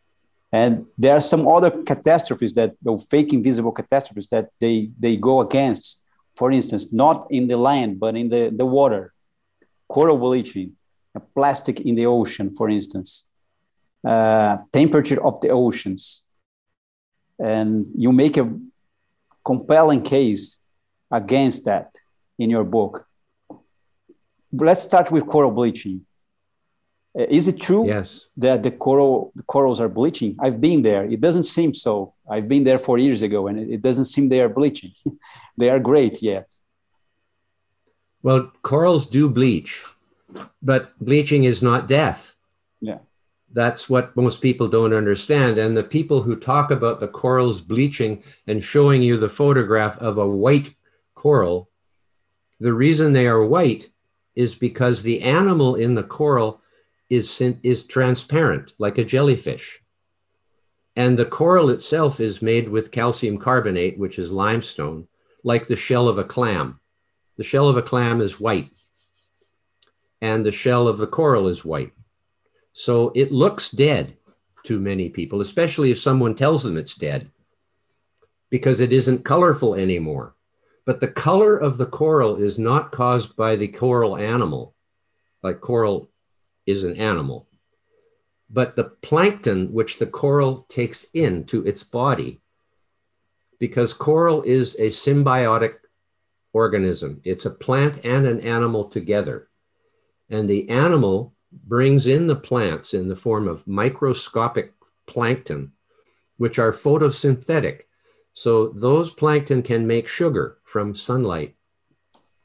And 0.51 0.85
there 0.97 1.13
are 1.13 1.21
some 1.21 1.47
other 1.47 1.71
catastrophes 1.83 2.53
that, 2.53 2.75
the 2.81 2.97
fake 2.97 3.33
invisible 3.33 3.71
catastrophes 3.71 4.27
that 4.27 4.49
they, 4.59 4.89
they 4.97 5.17
go 5.17 5.41
against. 5.41 6.03
For 6.33 6.51
instance, 6.51 6.93
not 6.93 7.27
in 7.29 7.47
the 7.47 7.57
land, 7.57 7.99
but 7.99 8.15
in 8.15 8.29
the, 8.29 8.53
the 8.55 8.65
water 8.65 9.13
coral 9.87 10.17
bleaching, 10.17 10.73
plastic 11.33 11.81
in 11.81 11.95
the 11.95 12.05
ocean, 12.05 12.53
for 12.53 12.69
instance, 12.69 13.29
uh, 14.05 14.57
temperature 14.71 15.23
of 15.23 15.39
the 15.41 15.49
oceans. 15.49 16.25
And 17.39 17.87
you 17.95 18.11
make 18.11 18.37
a 18.37 18.49
compelling 19.43 20.01
case 20.01 20.61
against 21.11 21.65
that 21.65 21.93
in 22.37 22.49
your 22.49 22.63
book. 22.63 23.07
Let's 24.51 24.81
start 24.81 25.11
with 25.11 25.27
coral 25.27 25.51
bleaching. 25.51 26.05
Uh, 27.17 27.25
is 27.29 27.47
it 27.47 27.61
true 27.61 27.87
yes. 27.87 28.27
that 28.35 28.63
the 28.63 28.71
coral 28.71 29.31
the 29.35 29.43
corals 29.43 29.79
are 29.79 29.89
bleaching? 29.89 30.35
I've 30.39 30.59
been 30.59 30.81
there. 30.81 31.05
It 31.05 31.21
doesn't 31.21 31.43
seem 31.43 31.73
so. 31.73 32.13
I've 32.29 32.47
been 32.47 32.63
there 32.63 32.77
four 32.77 32.97
years 32.97 33.21
ago, 33.21 33.47
and 33.47 33.59
it 33.59 33.81
doesn't 33.81 34.05
seem 34.05 34.27
they 34.27 34.41
are 34.41 34.49
bleaching. 34.49 34.91
they 35.57 35.69
are 35.69 35.79
great 35.79 36.21
yet. 36.21 36.49
Well, 38.25 38.51
corals 38.63 39.05
do 39.05 39.29
bleach, 39.29 39.83
but 40.63 40.97
bleaching 40.99 41.43
is 41.43 41.61
not 41.61 41.87
death. 41.87 42.33
Yeah. 42.81 42.97
That's 43.53 43.87
what 43.87 44.15
most 44.15 44.41
people 44.41 44.67
don't 44.67 44.95
understand. 44.95 45.59
And 45.59 45.77
the 45.77 45.83
people 45.83 46.23
who 46.23 46.35
talk 46.35 46.71
about 46.71 46.99
the 46.99 47.07
corals 47.07 47.61
bleaching 47.61 48.23
and 48.47 48.63
showing 48.63 49.03
you 49.03 49.17
the 49.17 49.29
photograph 49.29 49.99
of 49.99 50.17
a 50.17 50.27
white 50.27 50.73
coral, 51.13 51.69
the 52.59 52.73
reason 52.73 53.13
they 53.13 53.27
are 53.27 53.45
white 53.45 53.89
is 54.33 54.55
because 54.55 55.03
the 55.03 55.21
animal 55.21 55.75
in 55.75 55.93
the 55.93 56.01
coral 56.01 56.61
is, 57.11 57.39
is 57.61 57.85
transparent, 57.85 58.73
like 58.79 58.97
a 58.97 59.05
jellyfish. 59.05 59.83
And 60.95 61.19
the 61.19 61.25
coral 61.27 61.69
itself 61.69 62.19
is 62.19 62.41
made 62.41 62.69
with 62.69 62.89
calcium 62.89 63.37
carbonate, 63.37 63.99
which 63.99 64.17
is 64.17 64.31
limestone, 64.31 65.07
like 65.43 65.67
the 65.67 65.75
shell 65.75 66.07
of 66.07 66.17
a 66.17 66.23
clam. 66.23 66.79
The 67.37 67.43
shell 67.43 67.67
of 67.67 67.77
a 67.77 67.81
clam 67.81 68.21
is 68.21 68.39
white, 68.39 68.69
and 70.21 70.45
the 70.45 70.51
shell 70.51 70.87
of 70.87 70.97
the 70.97 71.07
coral 71.07 71.47
is 71.47 71.65
white. 71.65 71.91
So 72.73 73.11
it 73.15 73.31
looks 73.31 73.71
dead 73.71 74.17
to 74.63 74.79
many 74.79 75.09
people, 75.09 75.41
especially 75.41 75.91
if 75.91 75.99
someone 75.99 76.35
tells 76.35 76.63
them 76.63 76.77
it's 76.77 76.95
dead, 76.95 77.31
because 78.49 78.79
it 78.79 78.93
isn't 78.93 79.25
colorful 79.25 79.75
anymore. 79.75 80.35
But 80.85 81.01
the 81.01 81.07
color 81.07 81.57
of 81.57 81.77
the 81.77 81.85
coral 81.85 82.37
is 82.37 82.59
not 82.59 82.91
caused 82.91 83.35
by 83.35 83.55
the 83.55 83.67
coral 83.67 84.17
animal, 84.17 84.75
like 85.41 85.59
coral 85.59 86.09
is 86.65 86.83
an 86.83 86.95
animal, 86.95 87.47
but 88.49 88.75
the 88.75 88.85
plankton 88.85 89.73
which 89.73 89.99
the 89.99 90.07
coral 90.07 90.65
takes 90.69 91.05
into 91.13 91.65
its 91.65 91.83
body, 91.83 92.39
because 93.59 93.93
coral 93.93 94.41
is 94.43 94.75
a 94.75 94.87
symbiotic 94.87 95.75
organism. 96.55 97.19
It's 97.25 97.45
a 97.45 97.49
plant 97.49 98.05
and 98.05 98.25
an 98.25 98.39
animal 98.39 98.85
together. 98.85 99.49
And 100.29 100.49
the 100.49 100.69
animal 100.69 101.33
brings 101.51 102.07
in 102.07 102.27
the 102.27 102.35
plants 102.37 102.93
in 102.93 103.09
the 103.09 103.15
form 103.17 103.49
of 103.49 103.67
microscopic 103.67 104.73
plankton, 105.05 105.73
which 106.37 106.57
are 106.57 106.71
photosynthetic. 106.71 107.81
So 108.31 108.69
those 108.69 109.11
plankton 109.11 109.63
can 109.63 109.85
make 109.85 110.07
sugar 110.07 110.59
from 110.63 110.95
sunlight 110.95 111.55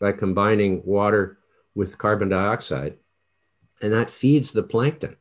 by 0.00 0.10
combining 0.10 0.82
water 0.84 1.38
with 1.76 1.96
carbon 1.96 2.30
dioxide, 2.30 2.96
and 3.80 3.92
that 3.92 4.10
feeds 4.10 4.50
the 4.50 4.64
plankton. 4.64 5.14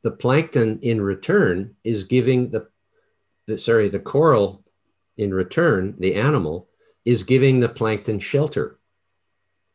The 0.00 0.10
plankton 0.10 0.78
in 0.80 1.02
return 1.02 1.76
is 1.84 2.04
giving 2.04 2.50
the, 2.50 2.68
the 3.46 3.58
sorry, 3.58 3.90
the 3.90 4.00
coral 4.00 4.64
in 5.18 5.34
return, 5.34 5.96
the 5.98 6.14
animal 6.14 6.70
is 7.04 7.22
giving 7.22 7.60
the 7.60 7.68
plankton 7.68 8.18
shelter 8.18 8.78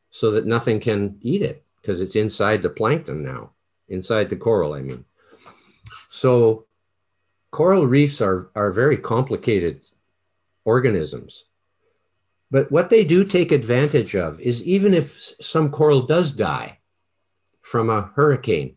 so 0.09 0.31
that 0.31 0.45
nothing 0.45 0.79
can 0.79 1.17
eat 1.21 1.41
it 1.41 1.65
because 1.81 2.01
it's 2.01 2.15
inside 2.15 2.61
the 2.61 2.69
plankton 2.69 3.23
now, 3.23 3.51
inside 3.89 4.29
the 4.29 4.35
coral, 4.35 4.73
I 4.73 4.81
mean. 4.81 5.05
So 6.09 6.65
coral 7.51 7.85
reefs 7.85 8.21
are, 8.21 8.49
are 8.55 8.71
very 8.71 8.97
complicated 8.97 9.81
organisms. 10.65 11.45
But 12.49 12.71
what 12.71 12.89
they 12.89 13.03
do 13.03 13.23
take 13.25 13.51
advantage 13.51 14.15
of 14.15 14.39
is 14.39 14.63
even 14.63 14.93
if 14.93 15.35
some 15.41 15.69
coral 15.69 16.01
does 16.01 16.31
die 16.31 16.79
from 17.61 17.89
a 17.89 18.11
hurricane 18.15 18.75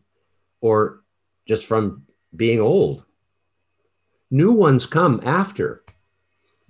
or 0.59 1.03
just 1.47 1.65
from 1.65 2.03
being 2.35 2.59
old, 2.59 3.05
new 4.29 4.51
ones 4.51 4.85
come 4.85 5.21
after 5.23 5.83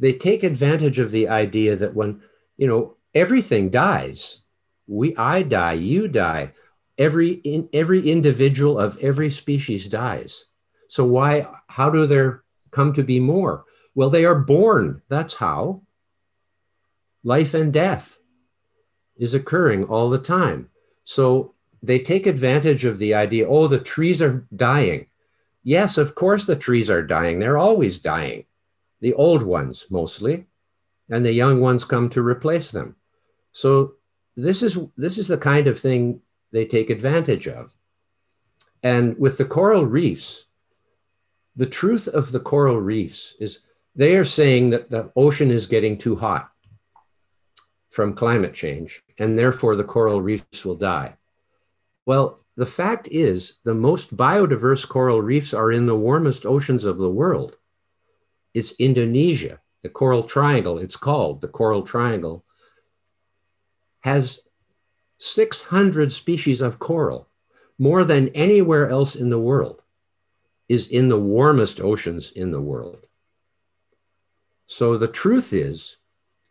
they 0.02 0.14
take 0.14 0.44
advantage 0.44 0.98
of 0.98 1.12
the 1.12 1.30
idea 1.30 1.76
that 1.76 1.94
when, 1.94 2.22
you 2.58 2.68
know, 2.68 2.98
everything 3.14 3.70
dies, 3.70 4.40
we, 4.88 5.16
I 5.16 5.44
die, 5.44 5.74
you 5.74 6.08
die, 6.08 6.54
every, 6.98 7.34
in, 7.34 7.70
every 7.72 8.10
individual 8.10 8.80
of 8.80 8.98
every 8.98 9.30
species 9.30 9.88
dies. 9.88 10.46
So 10.90 11.06
why 11.06 11.48
how 11.68 11.92
do 11.92 12.08
there 12.08 12.44
come 12.72 12.94
to 12.94 13.04
be 13.04 13.20
more? 13.20 13.64
Well, 13.94 14.10
they 14.10 14.26
are 14.26 14.36
born. 14.36 15.04
That's 15.08 15.36
how. 15.36 15.84
Life 17.24 17.54
and 17.54 17.72
death 17.72 18.18
is 19.18 19.36
occurring 19.36 19.84
all 19.84 20.10
the 20.10 20.18
time. 20.18 20.70
So 21.04 21.54
they 21.84 22.00
take 22.00 22.26
advantage 22.26 22.86
of 22.86 22.98
the 22.98 23.14
idea, 23.14 23.48
oh, 23.48 23.68
the 23.68 23.80
trees 23.80 24.20
are 24.20 24.48
dying. 24.56 25.06
Yes, 25.64 26.00
of 26.00 26.16
course 26.16 26.46
the 26.46 26.56
trees 26.56 26.90
are 26.90 27.04
dying. 27.04 27.38
They're 27.38 27.60
always 27.60 28.00
dying. 28.00 28.46
The 29.02 29.14
old 29.14 29.44
ones 29.44 29.88
mostly, 29.90 30.48
and 31.10 31.26
the 31.26 31.34
young 31.34 31.60
ones 31.60 31.84
come 31.84 32.10
to 32.12 32.22
replace 32.22 32.72
them. 32.72 32.96
So 33.52 33.96
this 34.36 34.64
is 34.64 34.78
this 34.96 35.18
is 35.18 35.28
the 35.28 35.38
kind 35.38 35.68
of 35.68 35.80
thing 35.80 36.22
they 36.52 36.66
take 36.66 36.90
advantage 36.90 37.48
of. 37.48 37.74
And 38.84 39.18
with 39.18 39.38
the 39.38 39.46
coral 39.46 39.86
reefs, 39.86 40.46
the 41.56 41.66
truth 41.66 42.08
of 42.08 42.32
the 42.32 42.40
coral 42.40 42.80
reefs 42.80 43.36
is 43.40 43.60
they 43.96 44.16
are 44.16 44.24
saying 44.24 44.70
that 44.70 44.90
the 44.90 45.12
ocean 45.16 45.52
is 45.52 45.68
getting 45.68 45.98
too 45.98 46.16
hot 46.16 46.50
from 47.90 48.14
climate 48.14 48.54
change, 48.54 49.04
and 49.18 49.38
therefore 49.38 49.76
the 49.76 49.84
coral 49.84 50.22
reefs 50.22 50.66
will 50.66 50.76
die. 50.76 51.16
Well, 52.06 52.40
the 52.56 52.66
fact 52.66 53.10
is, 53.12 53.60
the 53.64 53.74
most 53.74 54.16
biodiverse 54.16 54.88
coral 54.88 55.22
reefs 55.22 55.54
are 55.54 55.72
in 55.72 55.86
the 55.86 55.96
warmest 55.96 56.46
oceans 56.46 56.86
of 56.86 56.98
the 56.98 57.10
world. 57.10 57.58
It's 58.54 58.74
Indonesia, 58.80 59.60
the 59.84 59.90
Coral 59.90 60.24
Triangle, 60.24 60.78
it's 60.78 60.98
called 60.98 61.42
the 61.42 61.48
Coral 61.48 61.84
Triangle, 61.84 62.44
has 64.02 64.42
600 65.20 66.12
species 66.12 66.62
of 66.62 66.80
coral, 66.80 67.30
more 67.78 68.04
than 68.04 68.30
anywhere 68.30 68.90
else 68.90 69.16
in 69.16 69.30
the 69.30 69.40
world, 69.40 69.82
is 70.68 70.88
in 70.88 71.10
the 71.10 71.20
warmest 71.20 71.80
oceans 71.80 72.32
in 72.32 72.52
the 72.52 72.62
world. 72.62 73.06
So 74.66 74.98
the 74.98 75.08
truth 75.08 75.54
is, 75.54 75.98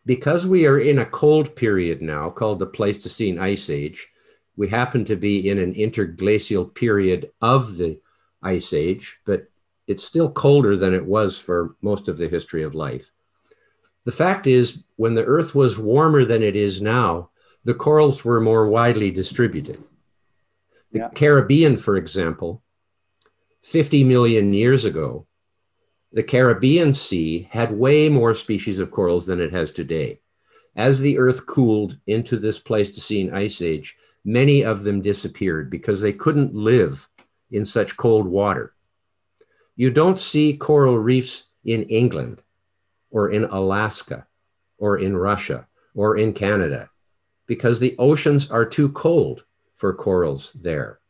because 0.07 0.47
we 0.47 0.67
are 0.67 0.79
in 0.79 0.99
a 0.99 1.07
cold 1.07 1.57
period 1.57 2.01
now 2.01 2.31
called 2.31 2.59
the 2.59 2.67
Pleistocene 2.67 3.39
Ice 3.39 3.69
Age, 3.69 4.09
we 4.57 4.69
happen 4.69 5.05
to 5.07 5.17
be 5.17 5.49
in 5.49 5.59
an 5.59 5.75
interglacial 5.75 6.65
period 6.65 7.33
of 7.41 7.77
the 7.77 8.01
Ice 8.43 8.73
Age, 8.73 9.21
but 9.25 9.50
it's 9.91 10.05
still 10.05 10.31
colder 10.31 10.77
than 10.77 10.95
it 10.95 11.05
was 11.05 11.37
for 11.37 11.75
most 11.83 12.07
of 12.07 12.17
the 12.17 12.29
history 12.29 12.63
of 12.63 12.77
life. 12.77 13.11
The 14.05 14.13
fact 14.13 14.47
is, 14.47 14.85
when 14.95 15.15
the 15.15 15.25
Earth 15.25 15.53
was 15.53 15.81
warmer 15.81 16.25
than 16.25 16.45
it 16.45 16.55
is 16.55 16.81
now, 16.81 17.31
the 17.65 17.75
corals 17.75 18.25
were 18.25 18.41
more 18.41 18.69
widely 18.69 19.11
distributed. 19.11 19.83
The 20.93 21.01
yeah. 21.01 21.09
Caribbean, 21.09 21.77
for 21.77 21.97
example, 21.97 22.63
50 23.65 24.05
million 24.05 24.53
years 24.53 24.85
ago, 24.85 25.27
the 26.13 26.23
Caribbean 26.23 26.95
Sea 26.95 27.49
had 27.51 27.73
way 27.77 28.09
more 28.09 28.35
species 28.35 28.79
of 28.79 28.93
corals 28.93 29.27
than 29.27 29.41
it 29.41 29.53
has 29.53 29.73
today. 29.73 30.21
As 30.77 31.01
the 31.01 31.19
Earth 31.19 31.47
cooled 31.47 31.99
into 32.07 32.37
this 32.37 32.61
Pleistocene 32.61 33.35
ice 33.35 33.61
age, 33.61 33.97
many 34.25 34.63
of 34.63 34.85
them 34.85 35.03
disappeared 35.03 35.69
because 35.69 36.01
they 36.01 36.13
couldn't 36.13 36.55
live 36.55 37.09
in 37.51 37.67
such 37.67 37.97
cold 37.97 38.29
water. 38.29 38.73
You 39.81 39.91
don't 39.91 40.21
see 40.21 40.59
coral 40.59 40.99
reefs 40.99 41.49
in 41.65 41.85
England 41.85 42.43
or 43.11 43.31
in 43.31 43.45
Alaska 43.45 44.27
or 44.77 44.99
in 44.99 45.17
Russia 45.17 45.69
or 45.95 46.19
in 46.19 46.35
Canada 46.35 46.91
because 47.47 47.81
the 47.81 47.97
oceans 47.99 48.51
are 48.51 48.67
too 48.67 48.91
cold 48.91 49.47
for 49.75 49.95
corals 49.95 50.53
there. 50.53 51.01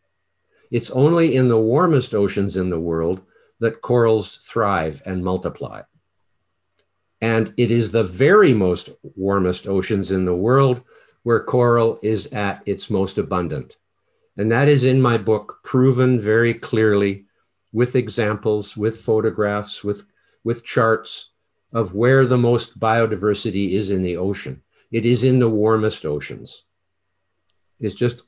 It's 0.71 0.93
only 0.93 1.35
in 1.35 1.49
the 1.49 1.59
warmest 1.59 2.15
oceans 2.15 2.57
in 2.57 2.71
the 2.71 2.79
world 2.79 3.23
that 3.59 3.83
corals 3.83 4.37
thrive 4.37 5.03
and 5.05 5.25
multiply. 5.25 5.83
And 7.21 7.53
it 7.57 7.73
is 7.73 7.91
the 7.91 8.05
very 8.05 8.55
most 8.55 8.91
warmest 9.17 9.67
oceans 9.67 10.13
in 10.13 10.27
the 10.27 10.37
world 10.47 10.83
where 11.25 11.43
coral 11.43 11.99
is 12.03 12.33
at 12.33 12.63
its 12.67 12.89
most 12.89 13.19
abundant. 13.19 13.79
And 14.37 14.53
that 14.53 14.69
is 14.69 14.85
in 14.85 15.03
my 15.03 15.19
book, 15.19 15.59
proven 15.65 16.21
very 16.21 16.55
clearly 16.55 17.27
with 17.73 17.97
examples, 17.97 18.77
with 18.77 19.01
photographs, 19.01 19.85
with, 19.85 20.05
with 20.45 20.65
charts 20.65 21.31
of 21.73 21.95
where 21.95 22.27
the 22.27 22.39
most 22.39 22.79
biodiversity 22.79 23.71
is 23.71 23.91
in 23.91 24.03
the 24.03 24.17
ocean. 24.17 24.63
It 24.91 25.07
is 25.07 25.23
in 25.25 25.39
the 25.39 25.49
warmest 25.49 26.05
oceans. 26.05 26.65
It's 27.79 27.95
just 27.95 28.23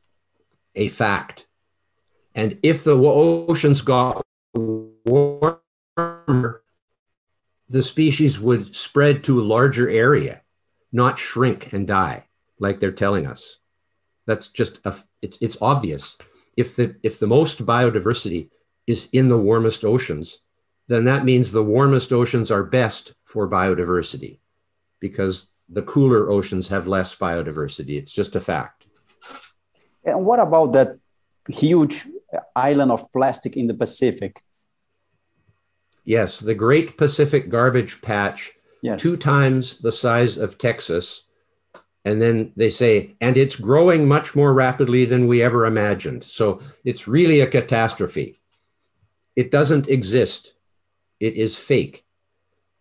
a 0.75 0.89
fact. 0.89 1.47
And 2.35 2.59
if 2.63 2.85
the 2.85 2.97
oceans 2.97 3.83
got 3.83 4.25
warmer, 4.55 5.61
the 7.69 7.83
species 7.83 8.39
would 8.39 8.75
spread 8.75 9.25
to 9.25 9.41
a 9.41 9.43
larger 9.43 9.89
area, 9.89 10.43
not 10.93 11.19
shrink 11.19 11.73
and 11.73 11.87
die 11.87 12.27
like 12.59 12.81
they're 12.81 12.93
telling 12.93 13.27
us. 13.27 13.59
That's 14.27 14.49
just 14.49 14.79
a, 14.85 14.95
it's, 15.21 15.39
it's 15.41 15.59
obvious. 15.61 16.17
If 16.57 16.77
the 16.77 16.97
if 17.03 17.19
the 17.19 17.27
most 17.27 17.65
biodiversity 17.65 18.51
is 18.87 19.09
in 19.13 19.29
the 19.29 19.39
warmest 19.39 19.85
oceans, 19.85 20.39
then 20.89 21.05
that 21.05 21.25
means 21.25 21.51
the 21.51 21.63
warmest 21.63 22.13
oceans 22.13 22.51
are 22.51 22.65
best 22.65 23.15
for 23.25 23.49
biodiversity 23.49 24.39
because 25.01 25.47
the 25.69 25.83
cooler 25.83 26.31
oceans 26.31 26.69
have 26.69 26.87
less 26.87 27.17
biodiversity. 27.17 27.99
It's 27.99 28.13
just 28.13 28.37
a 28.37 28.41
fact. 28.41 28.87
And 30.05 30.25
what 30.25 30.41
about 30.41 30.73
that 30.73 30.99
huge 31.49 32.07
island 32.55 32.91
of 32.91 33.11
plastic 33.13 33.57
in 33.57 33.67
the 33.67 33.75
Pacific? 33.75 34.43
Yes, 36.05 36.41
the 36.41 36.55
Great 36.55 36.97
Pacific 36.97 37.49
Garbage 37.49 38.03
Patch, 38.03 38.51
yes. 38.83 39.01
two 39.01 39.17
times 39.17 39.79
the 39.79 39.93
size 39.93 40.37
of 40.37 40.59
Texas, 40.59 41.29
and 42.05 42.21
then 42.21 42.53
they 42.57 42.71
say, 42.71 43.15
and 43.21 43.37
it's 43.37 43.55
growing 43.55 44.09
much 44.09 44.35
more 44.35 44.53
rapidly 44.53 45.05
than 45.05 45.29
we 45.29 45.43
ever 45.43 45.67
imagined. 45.67 46.25
So 46.25 46.61
it's 46.85 47.07
really 47.07 47.41
a 47.41 47.47
catastrophe. 47.47 48.41
It 49.37 49.51
doesn't 49.51 49.89
exist. 49.89 50.55
It 51.21 51.35
is 51.35 51.57
fake. 51.57 52.05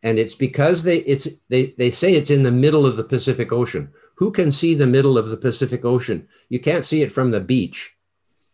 And 0.04 0.18
it's 0.18 0.36
because 0.36 0.84
they 0.84 0.98
it's 0.98 1.28
they, 1.50 1.76
they 1.78 1.92
say 1.92 2.14
it's 2.14 2.32
in 2.32 2.44
the 2.44 2.52
middle 2.52 2.86
of 2.86 2.98
the 2.98 3.04
Pacific 3.04 3.52
Ocean. 3.52 3.92
Who 4.16 4.32
can 4.32 4.52
see 4.52 4.74
the 4.74 4.88
middle 4.88 5.18
of 5.18 5.28
the 5.30 5.38
Pacific 5.38 5.86
Ocean? 5.86 6.28
You 6.50 6.60
can't 6.60 6.86
see 6.86 7.02
it 7.02 7.12
from 7.12 7.32
the 7.32 7.40
beach. 7.40 7.96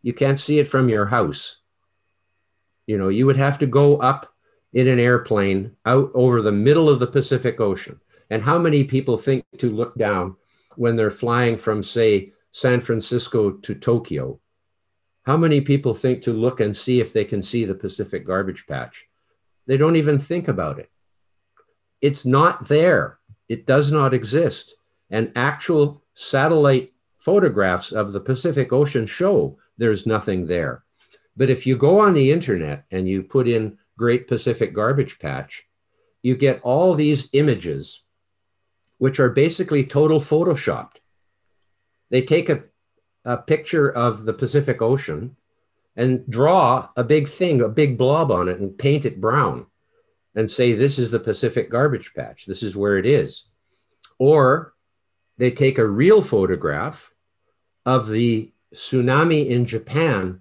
You 0.02 0.14
can't 0.14 0.40
see 0.40 0.60
it 0.60 0.68
from 0.68 0.90
your 0.90 1.06
house. 1.06 1.60
You 2.86 2.98
know, 2.98 3.10
you 3.10 3.26
would 3.26 3.38
have 3.38 3.60
to 3.60 3.68
go 3.68 3.98
up 3.98 4.34
in 4.74 4.88
an 4.88 5.00
airplane 5.00 5.76
out 5.86 6.12
over 6.14 6.42
the 6.42 6.52
middle 6.52 6.90
of 6.90 7.00
the 7.00 7.08
Pacific 7.08 7.60
Ocean. 7.60 8.00
And 8.30 8.42
how 8.42 8.60
many 8.60 8.84
people 8.84 9.18
think 9.18 9.46
to 9.58 9.72
look 9.72 9.98
down 9.98 10.36
when 10.76 10.96
they're 10.96 11.12
flying 11.12 11.58
from, 11.58 11.82
say, 11.82 12.34
San 12.52 12.80
Francisco 12.80 13.52
to 13.52 13.76
Tokyo, 13.76 14.40
how 15.28 15.36
many 15.36 15.60
people 15.60 15.94
think 15.94 16.22
to 16.22 16.32
look 16.32 16.62
and 16.62 16.76
see 16.76 17.02
if 17.02 17.12
they 17.12 17.26
can 17.26 17.42
see 17.42 17.66
the 17.66 17.76
Pacific 17.76 18.26
garbage 18.26 18.66
patch? 18.66 19.10
They 19.66 19.76
don't 19.76 19.98
even 19.98 20.20
think 20.20 20.48
about 20.48 20.80
it. 20.80 20.90
It's 22.00 22.26
not 22.26 22.70
there. 22.70 23.20
It 23.50 23.66
does 23.66 23.92
not 23.92 24.14
exist. 24.14 24.78
And 25.10 25.34
actual 25.36 26.02
satellite 26.14 26.94
photographs 27.18 27.92
of 27.92 28.14
the 28.14 28.22
Pacific 28.22 28.72
Ocean 28.72 29.06
show 29.06 29.58
there's 29.78 30.08
nothing 30.08 30.48
there. 30.48 30.86
But 31.36 31.50
if 31.50 31.68
you 31.68 31.76
go 31.76 32.00
on 32.00 32.14
the 32.14 32.32
internet 32.32 32.86
and 32.90 33.06
you 33.06 33.22
put 33.22 33.50
in 33.50 33.78
Great 33.98 34.30
Pacific 34.30 34.74
Garbage 34.74 35.20
Patch, 35.20 35.68
you 36.22 36.38
get 36.38 36.62
all 36.64 36.94
these 36.94 37.28
images 37.34 38.06
which 38.98 39.20
are 39.20 39.30
basically 39.32 39.84
total 39.84 40.22
photoshopped. 40.22 41.02
They 42.12 42.22
take 42.22 42.48
a, 42.48 42.64
a 43.28 43.38
picture 43.38 43.92
of 43.92 44.24
the 44.24 44.34
Pacific 44.34 44.82
Ocean 44.82 45.36
and 45.98 46.26
draw 46.30 46.88
a 46.96 47.04
big 47.04 47.28
thing, 47.28 47.60
a 47.60 47.68
big 47.68 47.98
blob 47.98 48.32
on 48.32 48.48
it, 48.48 48.60
and 48.60 48.78
paint 48.78 49.04
it 49.04 49.20
brown 49.20 49.66
and 50.34 50.50
say, 50.50 50.72
This 50.72 50.98
is 50.98 51.12
the 51.12 51.20
Pacific 51.20 51.70
garbage 51.70 52.14
patch. 52.16 52.46
This 52.46 52.64
is 52.64 52.78
where 52.78 52.98
it 52.98 53.06
is. 53.06 53.44
Or 54.18 54.74
they 55.38 55.52
take 55.52 55.78
a 55.78 55.86
real 55.86 56.22
photograph 56.22 57.12
of 57.86 58.10
the 58.10 58.52
tsunami 58.74 59.48
in 59.48 59.66
Japan 59.66 60.40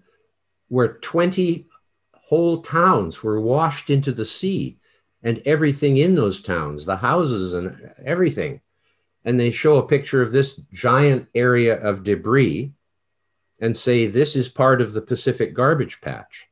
where 0.69 0.95
20 0.95 1.67
whole 2.15 2.63
towns 2.63 3.23
were 3.23 3.41
washed 3.41 3.91
into 3.91 4.13
the 4.13 4.25
sea 4.25 4.79
and 5.25 5.43
everything 5.45 5.97
in 5.97 6.15
those 6.15 6.41
towns, 6.41 6.87
the 6.87 6.97
houses 6.97 7.55
and 7.55 7.91
everything. 8.05 8.61
And 9.25 9.41
they 9.41 9.51
show 9.51 9.79
a 9.79 9.89
picture 9.89 10.23
of 10.23 10.31
this 10.31 10.61
giant 10.73 11.27
area 11.35 11.81
of 11.81 12.05
debris 12.05 12.73
and 13.61 13.77
say, 13.77 14.07
this 14.07 14.37
is 14.37 14.49
part 14.49 14.81
of 14.81 14.93
the 14.93 15.03
Pacific 15.03 15.55
garbage 15.55 16.01
patch. 16.01 16.49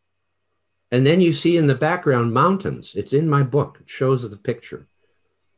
And 0.90 1.06
then 1.06 1.20
you 1.20 1.32
see 1.32 1.56
in 1.56 1.66
the 1.66 1.74
background 1.74 2.32
mountains. 2.32 2.94
It's 2.94 3.12
in 3.12 3.28
my 3.28 3.42
book, 3.42 3.78
it 3.80 3.88
shows 3.88 4.28
the 4.28 4.36
picture. 4.36 4.86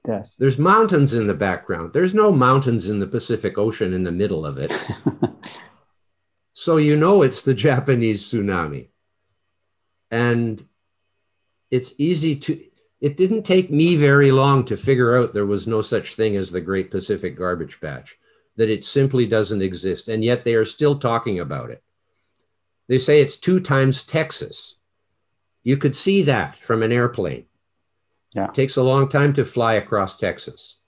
Yes. 0.06 0.36
There's 0.36 0.58
mountains 0.58 1.14
in 1.14 1.26
the 1.26 1.34
background. 1.34 1.92
There's 1.92 2.14
no 2.14 2.30
mountains 2.30 2.88
in 2.88 3.00
the 3.00 3.06
Pacific 3.06 3.58
Ocean 3.58 3.92
in 3.92 4.04
the 4.04 4.12
middle 4.12 4.46
of 4.46 4.56
it. 4.58 4.72
so 6.52 6.76
you 6.76 6.96
know 6.96 7.22
it's 7.22 7.42
the 7.42 7.54
Japanese 7.54 8.22
tsunami. 8.22 8.88
And 10.10 10.64
it's 11.70 11.92
easy 11.98 12.36
to 12.36 12.62
it 13.00 13.16
didn't 13.16 13.42
take 13.42 13.70
me 13.70 13.94
very 13.94 14.30
long 14.32 14.64
to 14.64 14.76
figure 14.76 15.18
out 15.18 15.34
there 15.34 15.46
was 15.46 15.66
no 15.66 15.82
such 15.82 16.14
thing 16.14 16.36
as 16.36 16.50
the 16.50 16.60
Great 16.60 16.90
Pacific 16.90 17.36
Garbage 17.36 17.78
Patch, 17.80 18.16
that 18.56 18.70
it 18.70 18.84
simply 18.84 19.26
doesn't 19.26 19.62
exist. 19.62 20.08
And 20.08 20.24
yet 20.24 20.44
they 20.44 20.54
are 20.54 20.64
still 20.64 20.98
talking 20.98 21.40
about 21.40 21.70
it. 21.70 21.82
They 22.88 22.98
say 22.98 23.20
it's 23.20 23.36
two 23.36 23.60
times 23.60 24.04
Texas. 24.04 24.76
You 25.62 25.76
could 25.76 25.96
see 25.96 26.22
that 26.22 26.56
from 26.58 26.82
an 26.82 26.92
airplane. 26.92 27.46
Yeah. 28.34 28.48
It 28.48 28.54
takes 28.54 28.76
a 28.76 28.82
long 28.82 29.08
time 29.08 29.32
to 29.34 29.44
fly 29.44 29.74
across 29.74 30.16
Texas. 30.16 30.78